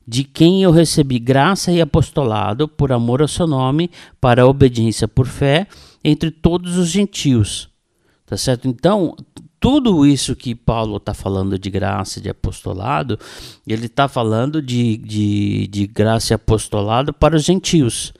de 0.06 0.22
quem 0.22 0.62
eu 0.62 0.70
recebi 0.70 1.18
graça 1.18 1.72
e 1.72 1.80
apostolado 1.80 2.68
por 2.68 2.92
amor 2.92 3.20
ao 3.20 3.28
seu 3.28 3.46
nome, 3.46 3.90
para 4.20 4.42
a 4.42 4.46
obediência 4.46 5.08
por 5.08 5.26
fé 5.26 5.66
entre 6.04 6.30
todos 6.30 6.76
os 6.76 6.88
gentios. 6.88 7.68
Tá 8.24 8.36
certo? 8.36 8.68
Então, 8.68 9.16
tudo 9.58 10.06
isso 10.06 10.36
que 10.36 10.54
Paulo 10.54 10.98
está 10.98 11.14
falando 11.14 11.58
de 11.58 11.70
graça 11.70 12.20
de 12.20 12.28
apostolado, 12.28 13.18
ele 13.66 13.86
está 13.86 14.06
falando 14.06 14.62
de, 14.62 14.96
de, 14.96 15.66
de 15.66 15.86
graça 15.86 16.32
e 16.32 16.34
apostolado 16.34 17.12
para 17.12 17.36
os 17.36 17.44
gentios, 17.44 18.12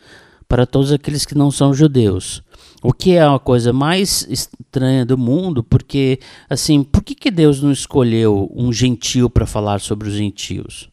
para 0.49 0.66
todos 0.66 0.92
aqueles 0.92 1.25
que 1.25 1.37
não 1.37 1.51
são 1.51 1.75
judeus. 1.75 2.42
O 2.83 2.92
que 2.92 3.12
é 3.12 3.22
a 3.22 3.38
coisa 3.38 3.72
mais 3.72 4.27
estranha 4.29 5.05
do 5.05 5.18
mundo, 5.18 5.62
porque, 5.62 6.20
assim, 6.49 6.83
por 6.83 7.03
que, 7.03 7.14
que 7.14 7.31
Deus 7.31 7.61
não 7.62 7.72
escolheu 7.72 8.51
um 8.55 8.72
gentio 8.72 9.29
para 9.29 9.46
falar 9.46 9.81
sobre 9.81 10.09
os 10.09 10.14
gentios? 10.14 10.88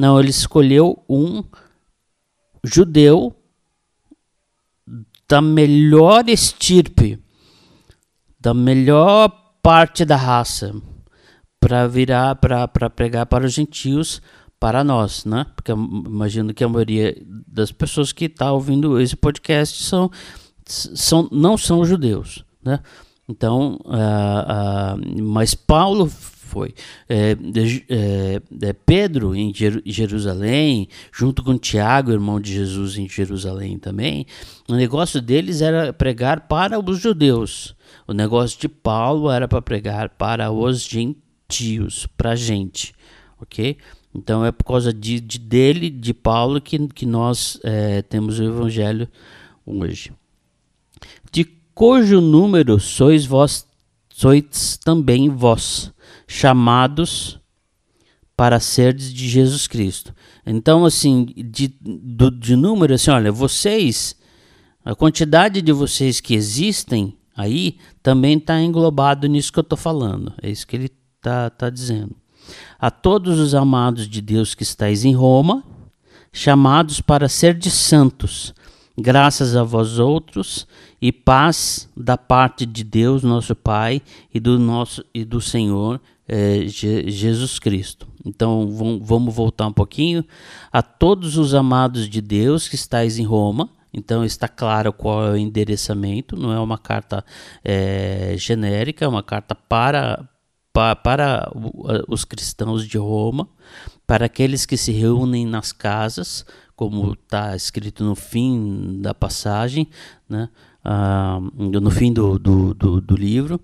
Não, 0.00 0.18
ele 0.18 0.30
escolheu 0.30 1.04
um 1.06 1.44
judeu 2.64 3.36
da 5.28 5.42
melhor 5.42 6.26
estirpe, 6.26 7.22
da 8.40 8.54
melhor 8.54 9.28
parte 9.62 10.06
da 10.06 10.16
raça, 10.16 10.74
para 11.60 11.86
virar, 11.86 12.36
para 12.36 12.66
pregar 12.88 13.26
para 13.26 13.44
os 13.44 13.52
gentios, 13.52 14.22
para 14.58 14.82
nós, 14.82 15.26
né? 15.26 15.44
Porque 15.54 15.70
imagino 15.70 16.54
que 16.54 16.64
a 16.64 16.68
maioria 16.68 17.14
das 17.46 17.70
pessoas 17.70 18.10
que 18.10 18.24
está 18.24 18.50
ouvindo 18.50 18.98
esse 18.98 19.14
podcast 19.14 19.82
são, 19.82 20.10
são, 20.64 21.28
não 21.30 21.58
são 21.58 21.84
judeus, 21.84 22.42
né? 22.64 22.80
Então, 23.28 23.78
uh, 23.84 24.96
uh, 24.96 25.22
mas 25.22 25.54
Paulo 25.54 26.10
foi. 26.50 26.74
É, 27.08 27.36
é, 27.88 28.42
é, 28.62 28.72
Pedro 28.72 29.34
em 29.34 29.52
Jerusalém, 29.86 30.88
junto 31.12 31.42
com 31.44 31.56
Tiago, 31.56 32.10
irmão 32.10 32.40
de 32.40 32.52
Jesus 32.52 32.98
em 32.98 33.08
Jerusalém 33.08 33.78
também, 33.78 34.26
o 34.68 34.74
negócio 34.74 35.20
deles 35.20 35.62
era 35.62 35.92
pregar 35.92 36.48
para 36.48 36.78
os 36.78 36.98
judeus. 36.98 37.76
O 38.06 38.12
negócio 38.12 38.58
de 38.60 38.68
Paulo 38.68 39.30
era 39.30 39.46
para 39.46 39.62
pregar 39.62 40.10
para 40.10 40.50
os 40.50 40.82
gentios, 40.82 42.06
para 42.16 42.32
a 42.32 42.36
gente, 42.36 42.92
ok? 43.40 43.76
Então 44.12 44.44
é 44.44 44.50
por 44.50 44.64
causa 44.64 44.92
de, 44.92 45.20
de 45.20 45.38
dele, 45.38 45.88
de 45.88 46.12
Paulo, 46.12 46.60
que, 46.60 46.88
que 46.88 47.06
nós 47.06 47.60
é, 47.62 48.02
temos 48.02 48.40
o 48.40 48.44
evangelho 48.44 49.08
hoje. 49.64 50.12
De 51.30 51.44
cujo 51.74 52.20
número 52.20 52.80
sois 52.80 53.24
vós, 53.24 53.66
sois 54.12 54.76
também 54.84 55.28
vós, 55.28 55.92
chamados 56.30 57.40
para 58.36 58.60
seres 58.60 59.12
de 59.12 59.28
Jesus 59.28 59.66
Cristo. 59.66 60.14
Então, 60.46 60.84
assim, 60.84 61.26
de, 61.36 61.74
de 62.38 62.54
número, 62.54 62.94
assim, 62.94 63.10
olha, 63.10 63.32
vocês, 63.32 64.16
a 64.84 64.94
quantidade 64.94 65.60
de 65.60 65.72
vocês 65.72 66.20
que 66.20 66.34
existem 66.34 67.16
aí 67.36 67.78
também 68.00 68.38
está 68.38 68.60
englobado 68.60 69.26
nisso 69.26 69.52
que 69.52 69.58
eu 69.58 69.62
estou 69.62 69.76
falando. 69.76 70.32
É 70.40 70.48
isso 70.48 70.64
que 70.68 70.76
ele 70.76 70.90
está 71.16 71.50
tá 71.50 71.68
dizendo. 71.68 72.14
A 72.78 72.92
todos 72.92 73.40
os 73.40 73.52
amados 73.52 74.08
de 74.08 74.22
Deus 74.22 74.54
que 74.54 74.62
estáis 74.62 75.04
em 75.04 75.12
Roma, 75.12 75.64
chamados 76.32 77.00
para 77.00 77.28
ser 77.28 77.54
de 77.54 77.72
santos, 77.72 78.54
graças 78.96 79.56
a 79.56 79.64
vós 79.64 79.98
outros 79.98 80.64
e 81.02 81.10
paz 81.10 81.88
da 81.96 82.16
parte 82.16 82.64
de 82.64 82.84
Deus, 82.84 83.24
nosso 83.24 83.56
Pai, 83.56 84.00
e 84.32 84.38
do 84.38 84.60
nosso 84.60 85.04
e 85.12 85.24
do 85.24 85.40
Senhor 85.40 86.00
é, 86.32 86.64
Jesus 86.68 87.58
Cristo. 87.58 88.06
Então 88.24 88.70
vamos 89.02 89.34
voltar 89.34 89.66
um 89.66 89.72
pouquinho. 89.72 90.24
A 90.70 90.80
todos 90.80 91.36
os 91.36 91.54
amados 91.54 92.08
de 92.08 92.20
Deus 92.20 92.68
que 92.68 92.76
estáis 92.76 93.18
em 93.18 93.24
Roma, 93.24 93.68
então 93.92 94.24
está 94.24 94.46
claro 94.46 94.92
qual 94.92 95.26
é 95.26 95.30
o 95.32 95.36
endereçamento, 95.36 96.36
não 96.36 96.52
é 96.52 96.60
uma 96.60 96.78
carta 96.78 97.24
é, 97.64 98.34
genérica, 98.38 99.04
é 99.04 99.08
uma 99.08 99.24
carta 99.24 99.56
para, 99.56 100.28
para, 100.72 100.94
para 100.94 101.52
os 102.06 102.24
cristãos 102.24 102.86
de 102.86 102.96
Roma, 102.96 103.48
para 104.06 104.26
aqueles 104.26 104.64
que 104.64 104.76
se 104.76 104.92
reúnem 104.92 105.44
nas 105.44 105.72
casas, 105.72 106.46
como 106.76 107.12
está 107.12 107.56
escrito 107.56 108.04
no 108.04 108.14
fim 108.14 109.00
da 109.02 109.12
passagem, 109.12 109.88
né? 110.28 110.48
Ah, 110.84 111.38
no 111.52 111.90
fim 111.90 112.12
do, 112.12 112.38
do, 112.38 112.72
do, 112.72 113.00
do 113.00 113.16
livro. 113.16 113.60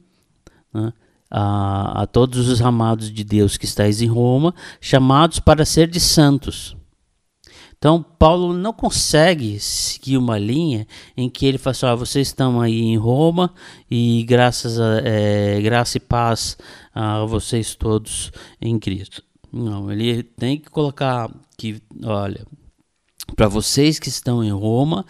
Né? 0.74 0.92
A, 1.30 2.02
a 2.02 2.06
todos 2.06 2.48
os 2.48 2.60
amados 2.60 3.10
de 3.10 3.24
Deus 3.24 3.56
que 3.56 3.64
estáis 3.64 4.00
em 4.00 4.06
Roma, 4.06 4.54
chamados 4.80 5.40
para 5.40 5.64
ser 5.64 5.88
de 5.88 6.00
santos. 6.00 6.76
Então, 7.78 8.02
Paulo 8.02 8.54
não 8.54 8.72
consegue 8.72 9.60
seguir 9.60 10.16
uma 10.16 10.38
linha 10.38 10.86
em 11.16 11.28
que 11.28 11.44
ele 11.44 11.58
fala 11.58 11.72
assim, 11.72 11.86
ah, 11.86 11.94
vocês 11.94 12.28
estão 12.28 12.60
aí 12.60 12.80
em 12.80 12.96
Roma 12.96 13.52
e 13.90 14.24
graças 14.24 14.80
a, 14.80 15.02
é, 15.04 15.60
graça 15.60 15.98
e 15.98 16.00
paz 16.00 16.56
a 16.94 17.24
vocês 17.26 17.74
todos 17.74 18.32
em 18.60 18.78
Cristo. 18.78 19.22
Não, 19.52 19.92
ele 19.92 20.22
tem 20.22 20.58
que 20.58 20.70
colocar 20.70 21.30
que, 21.56 21.80
olha, 22.02 22.46
para 23.34 23.46
vocês 23.46 23.98
que 23.98 24.08
estão 24.08 24.42
em 24.42 24.52
Roma, 24.52 25.04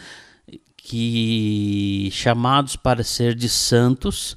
que 0.77 2.09
chamados 2.13 2.77
para 2.77 3.03
ser 3.05 3.35
de 3.35 3.49
santos, 3.49 4.37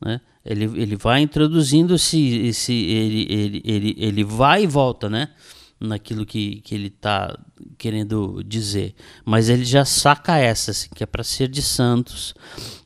né? 0.00 0.20
Ele, 0.44 0.64
ele 0.80 0.96
vai 0.96 1.20
introduzindo 1.20 1.94
esse, 1.94 2.38
esse 2.46 2.72
ele, 2.72 3.26
ele, 3.28 3.62
ele, 3.64 3.96
ele 3.98 4.24
vai 4.24 4.64
e 4.64 4.66
volta, 4.66 5.08
né? 5.08 5.30
Naquilo 5.80 6.26
que, 6.26 6.60
que 6.60 6.74
ele 6.74 6.88
está 6.88 7.38
querendo 7.76 8.42
dizer. 8.44 8.94
Mas 9.24 9.48
ele 9.48 9.64
já 9.64 9.84
saca 9.84 10.36
essa, 10.36 10.72
assim, 10.72 10.88
que 10.94 11.02
é 11.02 11.06
para 11.06 11.22
ser 11.22 11.48
de 11.48 11.62
santos, 11.62 12.34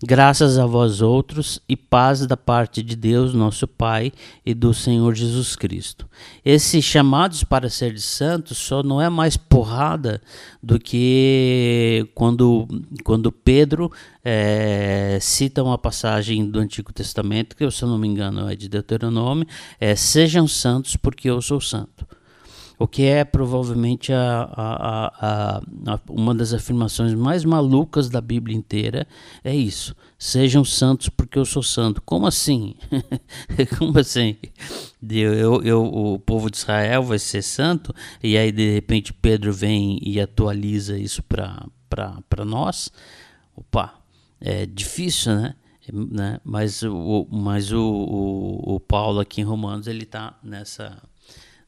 graças 0.03 0.59
a 0.59 0.67
vós 0.67 1.01
outros, 1.01 1.61
e 1.69 1.77
paz 1.77 2.27
da 2.27 2.37
parte 2.37 2.83
de 2.83 2.95
Deus, 2.95 3.33
nosso 3.33 3.67
Pai, 3.67 4.13
e 4.45 4.53
do 4.53 4.75
Senhor 4.75 5.15
Jesus 5.15 5.57
Cristo. 5.57 6.09
Esses 6.45 6.85
chamados 6.85 7.45
para 7.45 7.71
ser 7.71 7.95
de 7.95 8.03
santos 8.03 8.59
só 8.59 8.83
não 8.83 9.01
é 9.01 9.09
mais 9.09 9.37
porrada 9.37 10.21
do 10.63 10.79
que 10.79 12.07
quando, 12.15 12.69
quando 13.05 13.33
Pedro 13.33 13.91
é, 14.25 15.19
cita 15.21 15.63
uma 15.63 15.79
passagem 15.79 16.49
do 16.49 16.59
Antigo 16.59 16.93
Testamento, 16.93 17.57
que 17.57 17.69
se 17.71 17.83
eu 17.83 17.89
não 17.89 17.99
me 17.99 18.07
engano 18.07 18.49
é 18.49 18.55
de 18.55 18.69
Deuteronômio, 18.69 19.47
é 19.81 19.97
sejam 19.97 20.47
santos 20.47 20.97
porque 20.97 21.31
eu 21.31 21.41
sou 21.41 21.61
santo 21.61 22.07
o 22.79 22.87
que 22.87 23.03
é 23.05 23.25
provavelmente 23.25 24.13
a, 24.13 24.49
a, 24.53 25.61
a, 25.87 26.01
uma 26.09 26.35
das 26.35 26.53
afirmações 26.53 27.15
mais 27.15 27.45
malucas 27.45 28.09
da 28.09 28.21
Bíblia 28.21 28.57
inteira, 28.57 29.07
é 29.45 29.55
isso. 29.55 29.95
Sejam 30.19 30.65
santos 30.65 31.09
porque 31.09 31.39
eu 31.39 31.45
sou 31.45 31.63
santo. 31.63 32.03
Como 32.03 32.27
assim? 32.27 32.75
Como 33.79 33.99
assim? 33.99 34.37
Eu, 35.11 35.63
eu, 35.63 35.85
o 35.85 36.19
povo 36.19 36.51
de 36.51 36.57
Israel 36.57 37.03
vai 37.03 37.19
ser 37.19 37.43
santo 37.43 37.95
e 38.23 38.37
aí 38.37 38.53
de 38.53 38.73
repente 38.73 39.13
Pedro 39.13 39.53
vem 39.53 39.99
e 40.03 40.21
atualiza 40.21 40.99
isso 40.99 41.23
para 41.23 42.45
nós? 42.45 42.91
Opa, 43.57 43.95
é 44.41 44.65
difícil, 44.67 45.35
né? 45.35 45.55
né? 45.93 46.41
Mas, 46.45 46.83
o, 46.83 47.27
mas 47.31 47.73
o, 47.73 47.83
o, 47.83 48.75
o 48.75 48.81
Paulo 48.81 49.21
aqui 49.21 49.41
em 49.41 49.45
Romanos 49.45 49.87
ele 49.87 50.05
está 50.05 50.39
nessa 50.43 51.03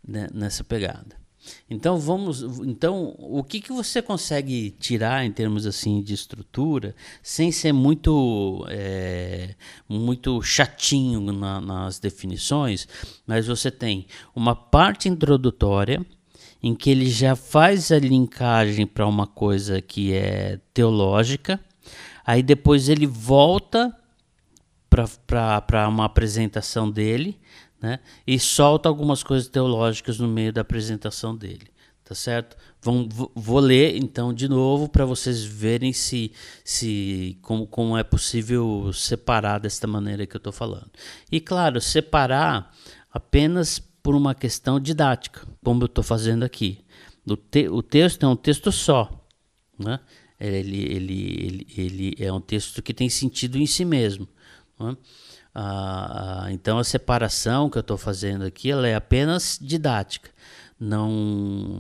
né, 0.07 0.29
nessa 0.33 0.63
pegada. 0.63 1.25
Então 1.69 1.99
vamos, 1.99 2.43
então 2.63 3.15
o 3.19 3.43
que, 3.45 3.61
que 3.61 3.73
você 3.73 4.01
consegue 4.01 4.71
tirar 4.71 5.25
em 5.25 5.33
termos 5.33 5.67
assim 5.67 6.01
de 6.01 6.15
estrutura 6.15 6.95
sem 7.23 7.53
ser 7.53 7.73
muito 7.73 8.65
é, 8.71 9.55
muito 9.87 10.41
chatinho 10.41 11.21
na, 11.21 11.61
nas 11.61 11.99
definições, 11.99 12.89
mas 13.27 13.47
você 13.47 13.71
tem 13.71 14.07
uma 14.35 14.55
parte 14.55 15.09
introdutória 15.09 16.05
em 16.63 16.75
que 16.75 16.89
ele 16.89 17.11
já 17.11 17.37
faz 17.37 17.93
a 17.93 17.99
linkagem 17.99 18.87
para 18.87 19.07
uma 19.07 19.27
coisa 19.27 19.83
que 19.83 20.15
é 20.15 20.59
teológica, 20.73 21.61
aí 22.25 22.43
depois 22.43 22.89
ele 22.89 23.07
volta 23.07 23.95
para 24.89 25.89
uma 25.89 26.07
apresentação 26.07 26.91
dele 26.91 27.39
né? 27.85 28.01
E 28.27 28.41
solta 28.41 28.89
algumas 28.89 29.23
coisas 29.23 29.47
teológicas 29.47 30.19
no 30.19 30.27
meio 30.27 30.51
da 30.51 30.63
apresentação 30.63 31.37
dele, 31.37 31.67
tá 32.03 32.15
certo? 32.15 32.57
Vão, 32.81 33.07
vou 33.35 33.61
ler 33.61 33.95
então 33.99 34.33
de 34.33 34.49
novo 34.49 34.89
para 34.89 35.05
vocês 35.05 35.45
verem 35.45 35.93
se, 35.93 36.33
se 36.65 37.39
como, 37.43 37.67
como 37.67 37.99
é 37.99 38.03
possível 38.03 38.91
separar 38.95 39.59
desta 39.59 39.87
maneira 39.87 40.27
que 40.27 40.35
eu 40.35 40.39
estou 40.39 40.53
falando. 40.53 40.91
E 41.31 41.43
claro, 41.43 41.79
separar 41.79 42.75
apenas 43.13 43.79
por 44.03 44.15
uma 44.15 44.35
questão 44.35 44.81
didática, 44.81 45.47
como 45.63 45.83
eu 45.83 45.87
estou 45.87 46.03
fazendo 46.03 46.43
aqui. 46.43 46.83
O, 47.29 47.37
te, 47.37 47.69
o 47.69 47.83
texto 47.83 48.25
é 48.25 48.27
um 48.27 48.37
texto 48.37 48.73
só, 48.73 49.11
né? 49.79 50.01
Ele, 50.41 50.83
ele, 50.85 51.67
ele, 51.77 52.15
ele 52.17 52.17
é 52.19 52.33
um 52.33 52.41
texto 52.41 52.83
que 52.83 52.95
tem 52.95 53.11
sentido 53.11 53.59
em 53.59 53.67
si 53.67 53.85
mesmo. 53.85 54.27
Né? 54.81 54.97
Ah, 55.55 56.49
então 56.51 56.79
a 56.79 56.85
separação 56.85 57.71
que 57.71 57.79
eu 57.79 57.81
estou 57.81 57.97
fazendo 57.97 58.45
aqui 58.45 58.71
ela 58.71 58.89
é 58.89 58.95
apenas 58.95 59.59
didática. 59.61 60.31
Não, 60.79 61.11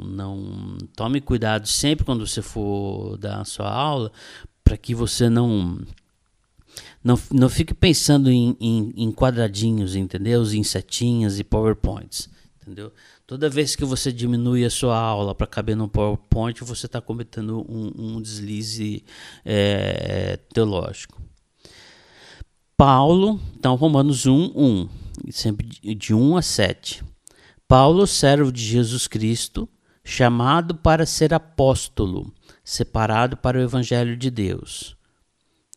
não 0.06 0.78
tome 0.94 1.20
cuidado 1.20 1.66
sempre 1.66 2.04
quando 2.04 2.26
você 2.26 2.40
for 2.40 3.18
dar 3.18 3.40
a 3.40 3.44
sua 3.44 3.68
aula 3.68 4.12
para 4.62 4.76
que 4.76 4.94
você 4.94 5.28
não 5.28 5.80
não, 7.02 7.18
não 7.30 7.48
fique 7.48 7.74
pensando 7.74 8.30
em, 8.30 8.56
em, 8.60 8.92
em 8.96 9.12
quadradinhos, 9.12 9.94
entendeu? 9.94 10.42
Em 10.42 10.64
setinhas 10.64 11.38
e 11.38 11.44
PowerPoints, 11.44 12.30
entendeu? 12.62 12.92
Toda 13.26 13.48
vez 13.48 13.74
que 13.74 13.84
você 13.84 14.12
diminui 14.12 14.64
a 14.64 14.70
sua 14.70 14.98
aula 14.98 15.34
para 15.34 15.46
caber 15.46 15.76
no 15.76 15.88
PowerPoint, 15.88 16.62
você 16.62 16.86
está 16.86 17.00
cometendo 17.00 17.64
um, 17.68 18.16
um 18.16 18.22
deslize 18.22 19.04
é, 19.44 20.38
teológico. 20.52 21.23
Paulo, 22.76 23.40
então 23.56 23.74
Romanos 23.74 24.26
1, 24.26 24.52
1, 24.54 24.88
sempre 25.30 25.66
de 25.66 26.14
1 26.14 26.36
a 26.36 26.42
7. 26.42 27.04
Paulo, 27.66 28.06
servo 28.06 28.52
de 28.52 28.62
Jesus 28.62 29.06
Cristo, 29.06 29.68
chamado 30.04 30.74
para 30.74 31.06
ser 31.06 31.32
apóstolo, 31.32 32.32
separado 32.62 33.36
para 33.36 33.58
o 33.58 33.62
evangelho 33.62 34.16
de 34.16 34.30
Deus 34.30 34.96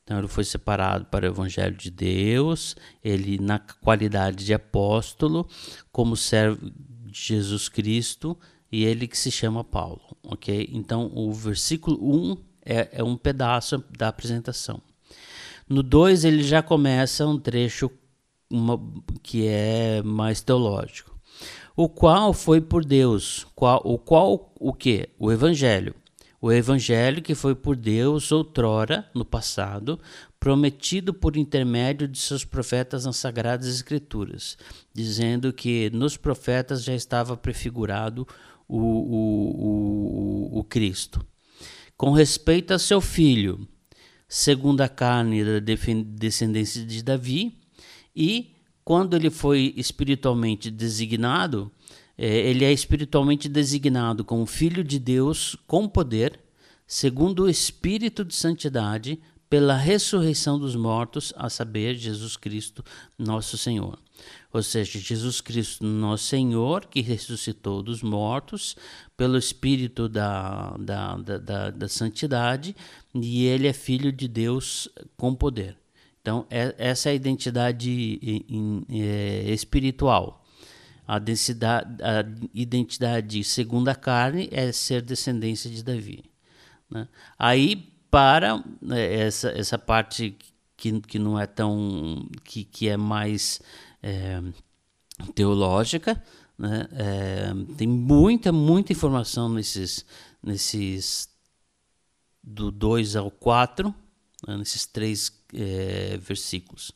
então 0.07 0.19
ele 0.19 0.29
foi 0.29 0.45
separado 0.45 1.03
para 1.07 1.25
o 1.25 1.29
Evangelho 1.29 1.75
de 1.75 1.91
Deus, 1.91 2.77
ele 3.03 3.37
na 3.37 3.59
qualidade 3.59 4.45
de 4.45 4.53
apóstolo, 4.53 5.45
como 5.91 6.15
servo 6.15 6.71
de 7.05 7.21
Jesus 7.21 7.67
Cristo, 7.67 8.37
e 8.71 8.85
ele 8.85 9.05
que 9.05 9.17
se 9.17 9.29
chama 9.29 9.65
Paulo, 9.65 9.99
ok? 10.23 10.69
Então 10.71 11.11
o 11.13 11.33
versículo 11.33 11.99
1 12.01 12.37
é, 12.65 12.99
é 12.99 13.03
um 13.03 13.17
pedaço 13.17 13.83
da 13.97 14.07
apresentação. 14.07 14.81
No 15.69 15.83
2 15.83 16.23
ele 16.25 16.43
já 16.43 16.61
começa 16.61 17.25
um 17.25 17.37
trecho 17.37 17.91
uma, 18.49 18.81
que 19.21 19.45
é 19.47 20.01
mais 20.03 20.41
teológico. 20.41 21.15
O 21.75 21.87
qual 21.87 22.33
foi 22.33 22.59
por 22.61 22.83
Deus, 22.83 23.45
qual, 23.53 23.81
o 23.83 23.97
qual 23.97 24.51
o 24.59 24.73
que? 24.73 25.09
O 25.19 25.31
Evangelho 25.31 25.93
o 26.39 26.51
evangelho 26.51 27.21
que 27.21 27.33
foi 27.33 27.55
por 27.55 27.75
Deus 27.75 28.31
outrora, 28.31 29.09
no 29.13 29.25
passado, 29.25 29.99
prometido 30.39 31.13
por 31.13 31.35
intermédio 31.35 32.07
de 32.07 32.19
seus 32.19 32.45
profetas 32.45 33.05
nas 33.05 33.17
sagradas 33.17 33.67
escrituras, 33.67 34.57
dizendo 34.93 35.51
que 35.51 35.89
nos 35.89 36.15
profetas 36.15 36.83
já 36.83 36.93
estava 36.93 37.35
prefigurado 37.35 38.27
o, 38.67 38.77
o, 38.77 40.53
o, 40.53 40.59
o 40.59 40.63
Cristo. 40.63 41.25
Com 41.97 42.11
respeito 42.11 42.71
a 42.71 42.77
seu 42.77 43.01
filho, 43.01 43.67
segundo 44.27 44.81
a 44.81 44.89
carne 44.89 45.43
da 45.43 45.59
descendência 45.59 46.85
de 46.85 47.03
Davi, 47.03 47.57
e 48.15 48.53
quando 48.83 49.15
ele 49.15 49.29
foi 49.29 49.73
espiritualmente 49.77 50.71
designado, 50.71 51.71
é, 52.17 52.49
ele 52.49 52.65
é 52.65 52.71
espiritualmente 52.71 53.47
designado 53.47 54.25
como 54.25 54.45
Filho 54.45 54.83
de 54.83 54.97
Deus 54.97 55.55
com 55.67 55.87
poder, 55.87 56.39
segundo 56.85 57.43
o 57.43 57.49
Espírito 57.49 58.25
de 58.25 58.33
Santidade, 58.33 59.19
pela 59.49 59.75
ressurreição 59.75 60.59
dos 60.59 60.75
mortos, 60.75 61.33
a 61.37 61.49
saber, 61.49 61.95
Jesus 61.95 62.35
Cristo, 62.35 62.83
nosso 63.17 63.57
Senhor. 63.57 63.99
Ou 64.51 64.63
seja, 64.63 64.99
Jesus 64.99 65.41
Cristo, 65.41 65.85
nosso 65.85 66.25
Senhor, 66.25 66.85
que 66.85 67.01
ressuscitou 67.01 67.83
dos 67.83 68.01
mortos 68.01 68.75
pelo 69.15 69.37
Espírito 69.37 70.07
da, 70.07 70.75
da, 70.79 71.17
da, 71.17 71.37
da, 71.37 71.69
da 71.71 71.87
santidade, 71.87 72.75
e 73.13 73.45
ele 73.45 73.67
é 73.67 73.73
Filho 73.73 74.11
de 74.11 74.27
Deus 74.27 74.89
com 75.15 75.35
poder. 75.35 75.77
Então, 76.21 76.45
é, 76.49 76.75
essa 76.77 77.09
é 77.09 77.13
a 77.13 77.15
identidade 77.15 78.19
é, 78.89 79.51
espiritual. 79.51 80.43
A, 81.07 81.19
densidade, 81.19 82.03
a 82.03 82.25
identidade 82.53 83.43
segundo 83.43 83.87
a 83.87 83.95
carne 83.95 84.49
é 84.51 84.71
ser 84.73 85.01
descendência 85.01 85.69
de 85.69 85.81
Davi. 85.81 86.25
Né? 86.89 87.07
Aí, 87.39 87.93
para 88.11 88.63
né, 88.81 89.13
essa, 89.13 89.49
essa 89.51 89.77
parte 89.77 90.37
que, 90.75 90.99
que 91.01 91.17
não 91.17 91.39
é 91.39 91.47
tão. 91.47 92.27
que, 92.43 92.63
que 92.63 92.87
é 92.87 92.97
mais 92.97 93.61
é, 94.01 94.41
teológica, 95.33 96.21
né? 96.57 96.87
É, 96.91 97.75
tem 97.75 97.87
muita, 97.87 98.51
muita 98.51 98.91
informação 98.91 99.47
nesses, 99.49 100.05
nesses 100.41 101.29
do 102.43 102.71
2 102.71 103.15
ao 103.15 103.29
4, 103.29 103.93
né? 104.47 104.57
nesses 104.57 104.85
três 104.85 105.31
é, 105.53 106.17
versículos 106.17 106.91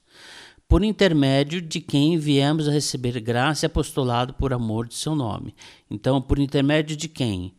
por 0.72 0.86
intermédio 0.86 1.62
de 1.62 1.82
quem 1.82 2.18
viemos 2.18 2.66
a 2.66 2.72
receber 2.72 3.20
graça 3.20 3.66
e 3.66 3.68
apostolado 3.68 4.34
por 4.36 4.54
amor 4.54 4.88
de 4.88 4.96
seu 4.96 5.14
nome. 5.14 5.54
Então, 5.90 6.22
por 6.22 6.40
intermédio 6.40 6.96
de 6.96 7.10
quem? 7.10 7.54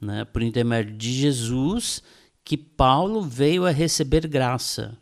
Né? 0.00 0.24
Por 0.24 0.40
intermédio 0.40 0.96
de 0.96 1.12
Jesus, 1.12 2.00
que 2.44 2.56
Paulo 2.56 3.22
veio 3.22 3.66
a 3.66 3.72
receber 3.72 4.28
graça. 4.28 4.96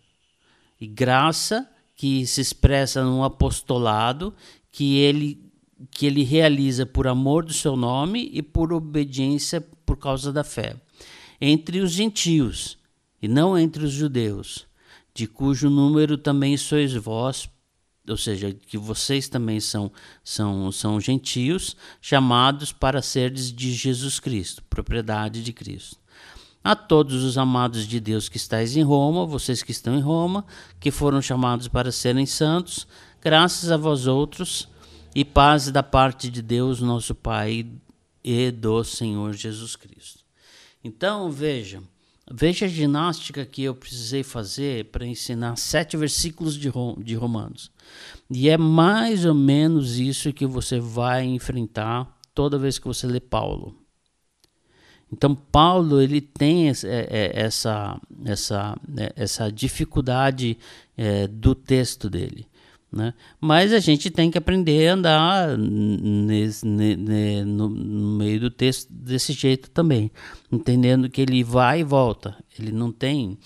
E 0.81 0.87
graça 0.87 1.69
que 2.03 2.27
se 2.27 2.41
expressa 2.41 3.05
num 3.05 3.23
apostolado 3.23 4.35
que 4.73 4.97
ele 4.97 5.41
que 5.89 6.05
ele 6.05 6.25
realiza 6.25 6.85
por 6.85 7.07
amor 7.07 7.45
do 7.45 7.53
seu 7.53 7.77
nome 7.77 8.29
e 8.33 8.43
por 8.43 8.73
obediência 8.73 9.61
por 9.87 9.97
causa 9.97 10.33
da 10.33 10.43
fé. 10.43 10.75
Entre 11.41 11.79
os 11.79 11.93
gentios 11.93 12.77
e 13.23 13.29
não 13.29 13.57
entre 13.57 13.85
os 13.85 13.93
judeus 13.93 14.67
de 15.15 15.29
cujo 15.29 15.71
número 15.71 16.19
também 16.19 16.57
sois 16.57 16.93
vós, 16.93 17.49
ou 18.09 18.17
seja, 18.17 18.53
que 18.53 18.77
vocês 18.77 19.29
também 19.29 19.61
são, 19.61 19.93
são, 20.25 20.73
são 20.73 21.01
gentios, 21.01 21.77
chamados 22.01 22.73
para 22.73 23.01
seres 23.01 23.53
de 23.53 23.73
Jesus 23.73 24.19
Cristo, 24.19 24.61
propriedade 24.69 25.41
de 25.41 25.53
Cristo. 25.53 26.02
A 26.65 26.77
todos 26.77 27.25
os 27.25 27.37
amados 27.37 27.87
de 27.87 27.99
Deus 27.99 28.29
que 28.29 28.37
estáis 28.37 28.77
em 28.77 28.83
Roma, 28.83 29.27
vocês 29.27 29.63
que 29.63 29.73
estão 29.73 29.97
em 29.97 30.01
Roma, 30.01 30.45
que 30.79 30.91
foram 30.91 31.21
chamados 31.21 31.69
para 31.69 31.91
serem 31.91 32.27
santos, 32.27 32.87
graças 33.21 33.71
a 33.71 33.77
vós 33.77 34.07
outros, 34.07 34.69
e 35.15 35.25
paz 35.25 35.71
da 35.71 35.83
parte 35.83 36.31
de 36.31 36.41
Deus, 36.41 36.81
nosso 36.81 37.15
Pai, 37.15 37.67
e 38.25 38.51
do 38.51 38.85
Senhor 38.85 39.33
Jesus 39.33 39.75
Cristo. 39.75 40.21
Então, 40.85 41.31
vejam, 41.31 41.83
Veja 42.31 42.67
a 42.67 42.69
ginástica 42.69 43.45
que 43.45 43.65
eu 43.65 43.75
precisei 43.75 44.23
fazer 44.23 44.87
para 44.87 45.05
ensinar 45.05 45.57
sete 45.57 45.97
versículos 45.97 46.57
de 46.57 47.15
Romanos. 47.15 47.71
E 48.31 48.49
é 48.49 48.57
mais 48.57 49.27
ou 49.27 49.35
menos 49.35 49.99
isso 49.99 50.33
que 50.33 50.47
você 50.47 50.79
vai 50.79 51.25
enfrentar 51.25 52.17
toda 52.33 52.59
vez 52.59 52.79
que 52.79 52.87
você 52.87 53.07
lê 53.07 53.21
Paulo. 53.21 53.82
Então 55.13 55.35
Paulo 55.35 56.01
ele 56.01 56.21
tem 56.21 56.71
é, 56.71 56.73
é, 56.85 57.33
essa 57.35 58.01
essa 58.25 58.77
é, 58.97 59.13
essa 59.17 59.51
dificuldade 59.51 60.57
do 61.31 61.55
texto 61.55 62.09
dele. 62.09 62.47
Né? 62.93 63.15
Mas 63.41 63.73
a 63.73 63.79
gente 63.79 64.11
tem 64.11 64.31
que 64.31 64.37
aprender 64.37 64.87
a 64.87 64.93
andar 64.93 65.57
nesse, 65.57 66.67
no, 66.67 67.71
no, 67.71 68.19
meio 68.19 68.39
do 68.39 68.51
texto 68.51 68.93
desse 68.93 69.33
jeito 69.33 69.71
também, 69.71 70.11
entendendo 70.51 71.09
que 71.09 71.23
ele 71.23 71.43
vai 71.43 71.81
e 71.81 71.85
volta. 71.85 72.37
Ele 72.59 72.71
não 72.71 72.93
tem. 72.93 73.39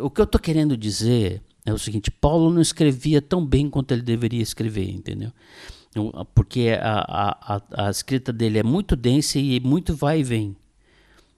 O 0.00 0.08
que 0.08 0.20
eu 0.20 0.24
estou 0.24 0.40
querendo 0.40 0.76
dizer 0.76 1.42
é 1.64 1.72
o 1.72 1.78
seguinte: 1.78 2.12
Paulo 2.12 2.48
não 2.48 2.62
escrevia 2.62 3.20
tão 3.20 3.44
bem 3.44 3.68
quanto 3.68 3.90
ele 3.90 4.02
deveria 4.02 4.40
escrever, 4.40 4.88
entendeu? 4.88 5.32
Porque 6.32 6.68
a, 6.80 7.36
a, 7.40 7.86
a 7.86 7.90
escrita 7.90 8.32
dele 8.32 8.58
é 8.58 8.62
muito 8.62 8.94
densa 8.94 9.40
e 9.40 9.58
muito 9.58 9.96
vai 9.96 10.20
e 10.20 10.22
vem. 10.22 10.56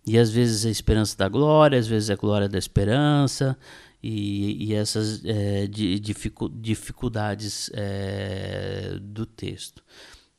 E 0.08 0.18
às 0.18 0.30
vezes 0.30 0.64
é 0.64 0.68
a 0.68 0.70
esperança 0.70 1.16
da 1.16 1.28
glória, 1.28 1.78
às 1.78 1.86
vezes 1.86 2.08
é 2.08 2.14
a 2.14 2.16
glória 2.16 2.48
da 2.48 2.56
esperança 2.56 3.58
e, 4.02 4.68
e 4.68 4.74
essas 4.74 5.22
é, 5.24 5.66
dificu, 5.66 6.48
dificuldades 6.48 7.70
é, 7.74 8.98
do 9.02 9.26
texto. 9.26 9.84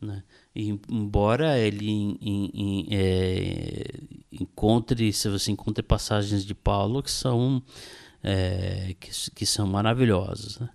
Né? 0.02 0.24
Embora 0.56 1.58
ele 1.60 1.88
in, 1.88 2.18
in, 2.20 2.88
é, 2.90 3.84
encontre, 4.32 5.14
se 5.14 5.30
você 5.30 5.52
encontre 5.52 5.84
passagens 5.84 6.44
de 6.44 6.56
Paulo 6.56 7.04
que 7.04 7.12
são, 7.12 7.62
é, 8.24 8.96
que, 9.00 9.12
que 9.36 9.46
são 9.46 9.68
maravilhosas, 9.68 10.58
né? 10.58 10.70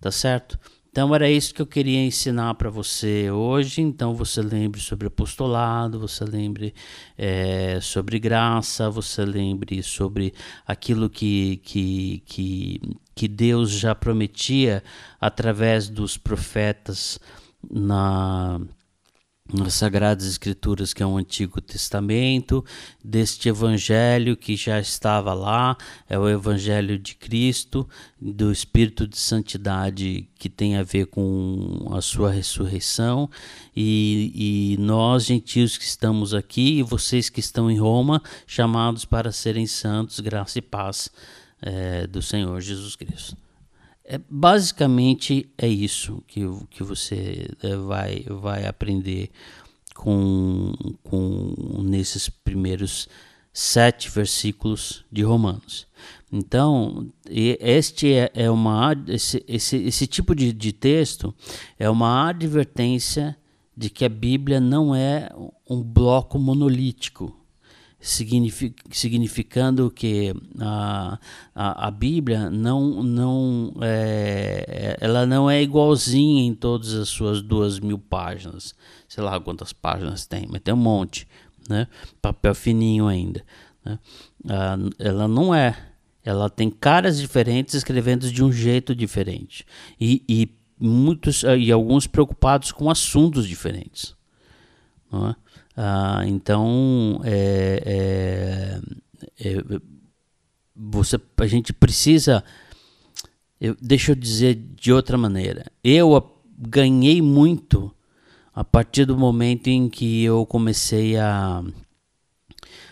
tá 0.00 0.12
certo? 0.12 0.60
Então 0.90 1.14
era 1.14 1.30
isso 1.30 1.54
que 1.54 1.62
eu 1.62 1.66
queria 1.66 2.04
ensinar 2.04 2.54
para 2.54 2.70
você 2.70 3.30
hoje. 3.30 3.80
Então 3.80 4.14
você 4.14 4.40
lembre 4.42 4.80
sobre 4.80 5.06
apostolado, 5.06 6.00
você 6.00 6.24
lembre 6.24 6.74
é, 7.16 7.78
sobre 7.80 8.18
graça, 8.18 8.90
você 8.90 9.24
lembre 9.24 9.82
sobre 9.82 10.34
aquilo 10.66 11.08
que, 11.08 11.60
que, 11.64 12.22
que, 12.26 12.80
que 13.14 13.28
Deus 13.28 13.70
já 13.70 13.94
prometia 13.94 14.82
através 15.20 15.88
dos 15.88 16.16
profetas 16.16 17.18
na 17.70 18.60
nas 19.52 19.74
Sagradas 19.74 20.26
Escrituras, 20.26 20.92
que 20.92 21.02
é 21.02 21.06
o 21.06 21.16
Antigo 21.16 21.60
Testamento, 21.60 22.64
deste 23.02 23.48
Evangelho 23.48 24.36
que 24.36 24.56
já 24.56 24.78
estava 24.78 25.32
lá, 25.32 25.76
é 26.08 26.18
o 26.18 26.28
Evangelho 26.28 26.98
de 26.98 27.14
Cristo, 27.14 27.88
do 28.20 28.52
Espírito 28.52 29.06
de 29.06 29.18
Santidade 29.18 30.28
que 30.38 30.48
tem 30.48 30.76
a 30.76 30.82
ver 30.82 31.06
com 31.06 31.88
a 31.92 32.02
sua 32.02 32.30
ressurreição, 32.30 33.30
e, 33.74 34.74
e 34.74 34.76
nós, 34.78 35.24
gentios 35.24 35.78
que 35.78 35.84
estamos 35.84 36.34
aqui, 36.34 36.78
e 36.78 36.82
vocês 36.82 37.30
que 37.30 37.40
estão 37.40 37.70
em 37.70 37.78
Roma, 37.78 38.22
chamados 38.46 39.04
para 39.04 39.32
serem 39.32 39.66
santos, 39.66 40.20
graça 40.20 40.58
e 40.58 40.62
paz 40.62 41.10
é, 41.62 42.06
do 42.06 42.20
Senhor 42.20 42.60
Jesus 42.60 42.94
Cristo. 42.96 43.47
É, 44.10 44.18
basicamente 44.30 45.52
é 45.58 45.68
isso 45.68 46.24
que, 46.26 46.40
que 46.70 46.82
você 46.82 47.46
é, 47.62 47.76
vai, 47.76 48.24
vai 48.26 48.66
aprender 48.66 49.30
com, 49.94 50.72
com 51.02 51.82
nesses 51.82 52.30
primeiros 52.30 53.06
sete 53.52 54.08
versículos 54.08 55.04
de 55.12 55.22
Romanos. 55.22 55.86
Então, 56.32 57.12
este 57.28 58.14
é, 58.14 58.30
é 58.32 58.50
uma 58.50 58.94
esse, 59.08 59.44
esse, 59.46 59.76
esse 59.76 60.06
tipo 60.06 60.34
de, 60.34 60.54
de 60.54 60.72
texto 60.72 61.34
é 61.78 61.90
uma 61.90 62.30
advertência 62.30 63.36
de 63.76 63.90
que 63.90 64.06
a 64.06 64.08
Bíblia 64.08 64.58
não 64.58 64.94
é 64.94 65.28
um 65.68 65.82
bloco 65.82 66.38
monolítico, 66.38 67.37
significando 68.00 69.90
que 69.90 70.32
a, 70.60 71.18
a, 71.54 71.88
a, 71.88 71.90
Bíblia 71.90 72.48
não, 72.48 73.02
não 73.02 73.74
é, 73.80 74.96
ela 75.00 75.26
não 75.26 75.50
é 75.50 75.60
igualzinha 75.60 76.44
em 76.44 76.54
todas 76.54 76.94
as 76.94 77.08
suas 77.08 77.42
duas 77.42 77.80
mil 77.80 77.98
páginas. 77.98 78.74
Sei 79.08 79.22
lá 79.22 79.40
quantas 79.40 79.72
páginas 79.72 80.26
tem, 80.26 80.46
mas 80.48 80.60
tem 80.60 80.72
um 80.72 80.78
monte, 80.78 81.26
né? 81.68 81.88
Papel 82.22 82.54
fininho 82.54 83.08
ainda. 83.08 83.44
Né? 83.84 83.98
Ah, 84.48 84.78
ela 84.98 85.26
não 85.26 85.52
é. 85.54 85.76
Ela 86.24 86.48
tem 86.48 86.70
caras 86.70 87.18
diferentes 87.18 87.74
escrevendo 87.74 88.30
de 88.30 88.44
um 88.44 88.52
jeito 88.52 88.94
diferente. 88.94 89.66
E, 90.00 90.22
e 90.28 90.56
muitos 90.78 91.42
e 91.42 91.72
alguns 91.72 92.06
preocupados 92.06 92.70
com 92.70 92.90
assuntos 92.90 93.46
diferentes. 93.46 94.14
Não 95.10 95.30
é? 95.30 95.36
Ah, 95.80 96.24
então, 96.26 97.20
é, 97.22 98.80
é, 99.38 99.48
é, 99.48 99.62
você, 100.74 101.20
a 101.36 101.46
gente 101.46 101.72
precisa. 101.72 102.42
Eu, 103.60 103.76
deixa 103.80 104.10
eu 104.10 104.16
dizer 104.16 104.56
de 104.56 104.92
outra 104.92 105.16
maneira. 105.16 105.70
Eu 105.84 106.42
ganhei 106.58 107.22
muito 107.22 107.94
a 108.52 108.64
partir 108.64 109.04
do 109.04 109.16
momento 109.16 109.68
em 109.68 109.88
que 109.88 110.24
eu 110.24 110.44
comecei 110.44 111.16
a 111.16 111.62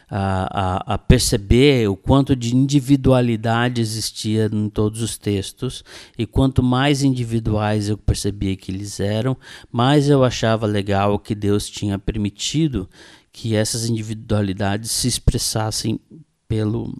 a, 0.08 0.92
a, 0.92 0.94
a, 0.94 0.98
perceber 0.98 1.88
o 1.88 1.96
quanto 1.96 2.36
de 2.36 2.54
individualidade 2.54 3.80
existia 3.80 4.48
em 4.52 4.68
todos 4.68 5.02
os 5.02 5.18
textos, 5.18 5.82
e 6.16 6.26
quanto 6.26 6.62
mais 6.62 7.02
individuais 7.02 7.88
eu 7.88 7.98
percebia 7.98 8.56
que 8.56 8.70
eles 8.70 9.00
eram, 9.00 9.36
mais 9.70 10.08
eu 10.08 10.22
achava 10.22 10.66
legal 10.66 11.18
que 11.18 11.34
Deus 11.34 11.68
tinha 11.68 11.98
permitido 11.98 12.88
que 13.32 13.54
essas 13.54 13.88
individualidades 13.88 14.90
se 14.90 15.08
expressassem 15.08 16.00
pelo, 16.48 16.96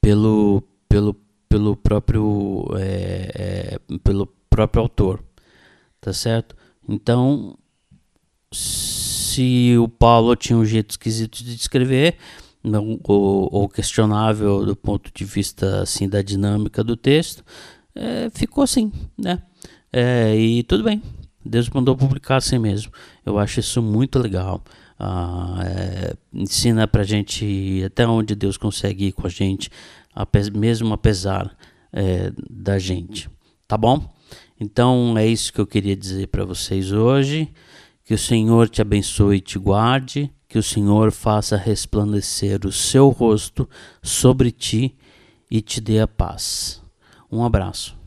pelo, 0.00 0.62
pelo, 0.88 1.14
pelo 1.48 1.76
próprio 1.76 2.66
é, 2.76 3.78
é, 3.88 3.98
pelo 4.02 4.26
próprio 4.50 4.82
autor, 4.82 5.24
tá 6.00 6.12
certo? 6.12 6.56
Então 6.88 7.56
se 9.36 9.76
o 9.78 9.86
Paulo 9.86 10.34
tinha 10.34 10.56
um 10.56 10.64
jeito 10.64 10.92
esquisito 10.92 11.44
de 11.44 11.54
escrever, 11.54 12.16
não, 12.62 12.98
ou, 13.04 13.48
ou, 13.52 13.68
questionável 13.68 14.64
do 14.64 14.74
ponto 14.74 15.10
de 15.14 15.24
vista 15.24 15.82
assim 15.82 16.08
da 16.08 16.22
dinâmica 16.22 16.82
do 16.82 16.96
texto, 16.96 17.44
é, 17.94 18.30
ficou 18.30 18.64
assim, 18.64 18.90
né? 19.16 19.42
É, 19.92 20.34
e 20.34 20.62
tudo 20.62 20.84
bem. 20.84 21.02
Deus 21.44 21.68
mandou 21.68 21.94
publicar 21.96 22.36
assim 22.36 22.58
mesmo. 22.58 22.90
Eu 23.24 23.38
acho 23.38 23.60
isso 23.60 23.80
muito 23.82 24.18
legal. 24.18 24.64
Ah, 24.98 25.62
é, 25.64 26.14
ensina 26.32 26.88
pra 26.88 27.04
gente 27.04 27.82
até 27.84 28.06
onde 28.06 28.34
Deus 28.34 28.56
consegue 28.56 29.06
ir 29.06 29.12
com 29.12 29.26
a 29.26 29.30
gente, 29.30 29.70
mesmo 30.54 30.94
apesar 30.94 31.54
é, 31.92 32.32
da 32.50 32.78
gente. 32.78 33.28
Tá 33.68 33.76
bom? 33.76 34.12
Então 34.58 35.16
é 35.16 35.26
isso 35.26 35.52
que 35.52 35.60
eu 35.60 35.66
queria 35.66 35.94
dizer 35.94 36.28
para 36.28 36.44
vocês 36.44 36.90
hoje. 36.90 37.52
Que 38.06 38.14
o 38.14 38.18
Senhor 38.18 38.68
te 38.68 38.80
abençoe 38.80 39.38
e 39.38 39.40
te 39.40 39.58
guarde, 39.58 40.32
que 40.48 40.56
o 40.56 40.62
Senhor 40.62 41.10
faça 41.10 41.56
resplandecer 41.56 42.64
o 42.64 42.70
seu 42.70 43.08
rosto 43.08 43.68
sobre 44.00 44.52
ti 44.52 44.96
e 45.50 45.60
te 45.60 45.80
dê 45.80 45.98
a 45.98 46.06
paz. 46.06 46.80
Um 47.30 47.44
abraço. 47.44 48.05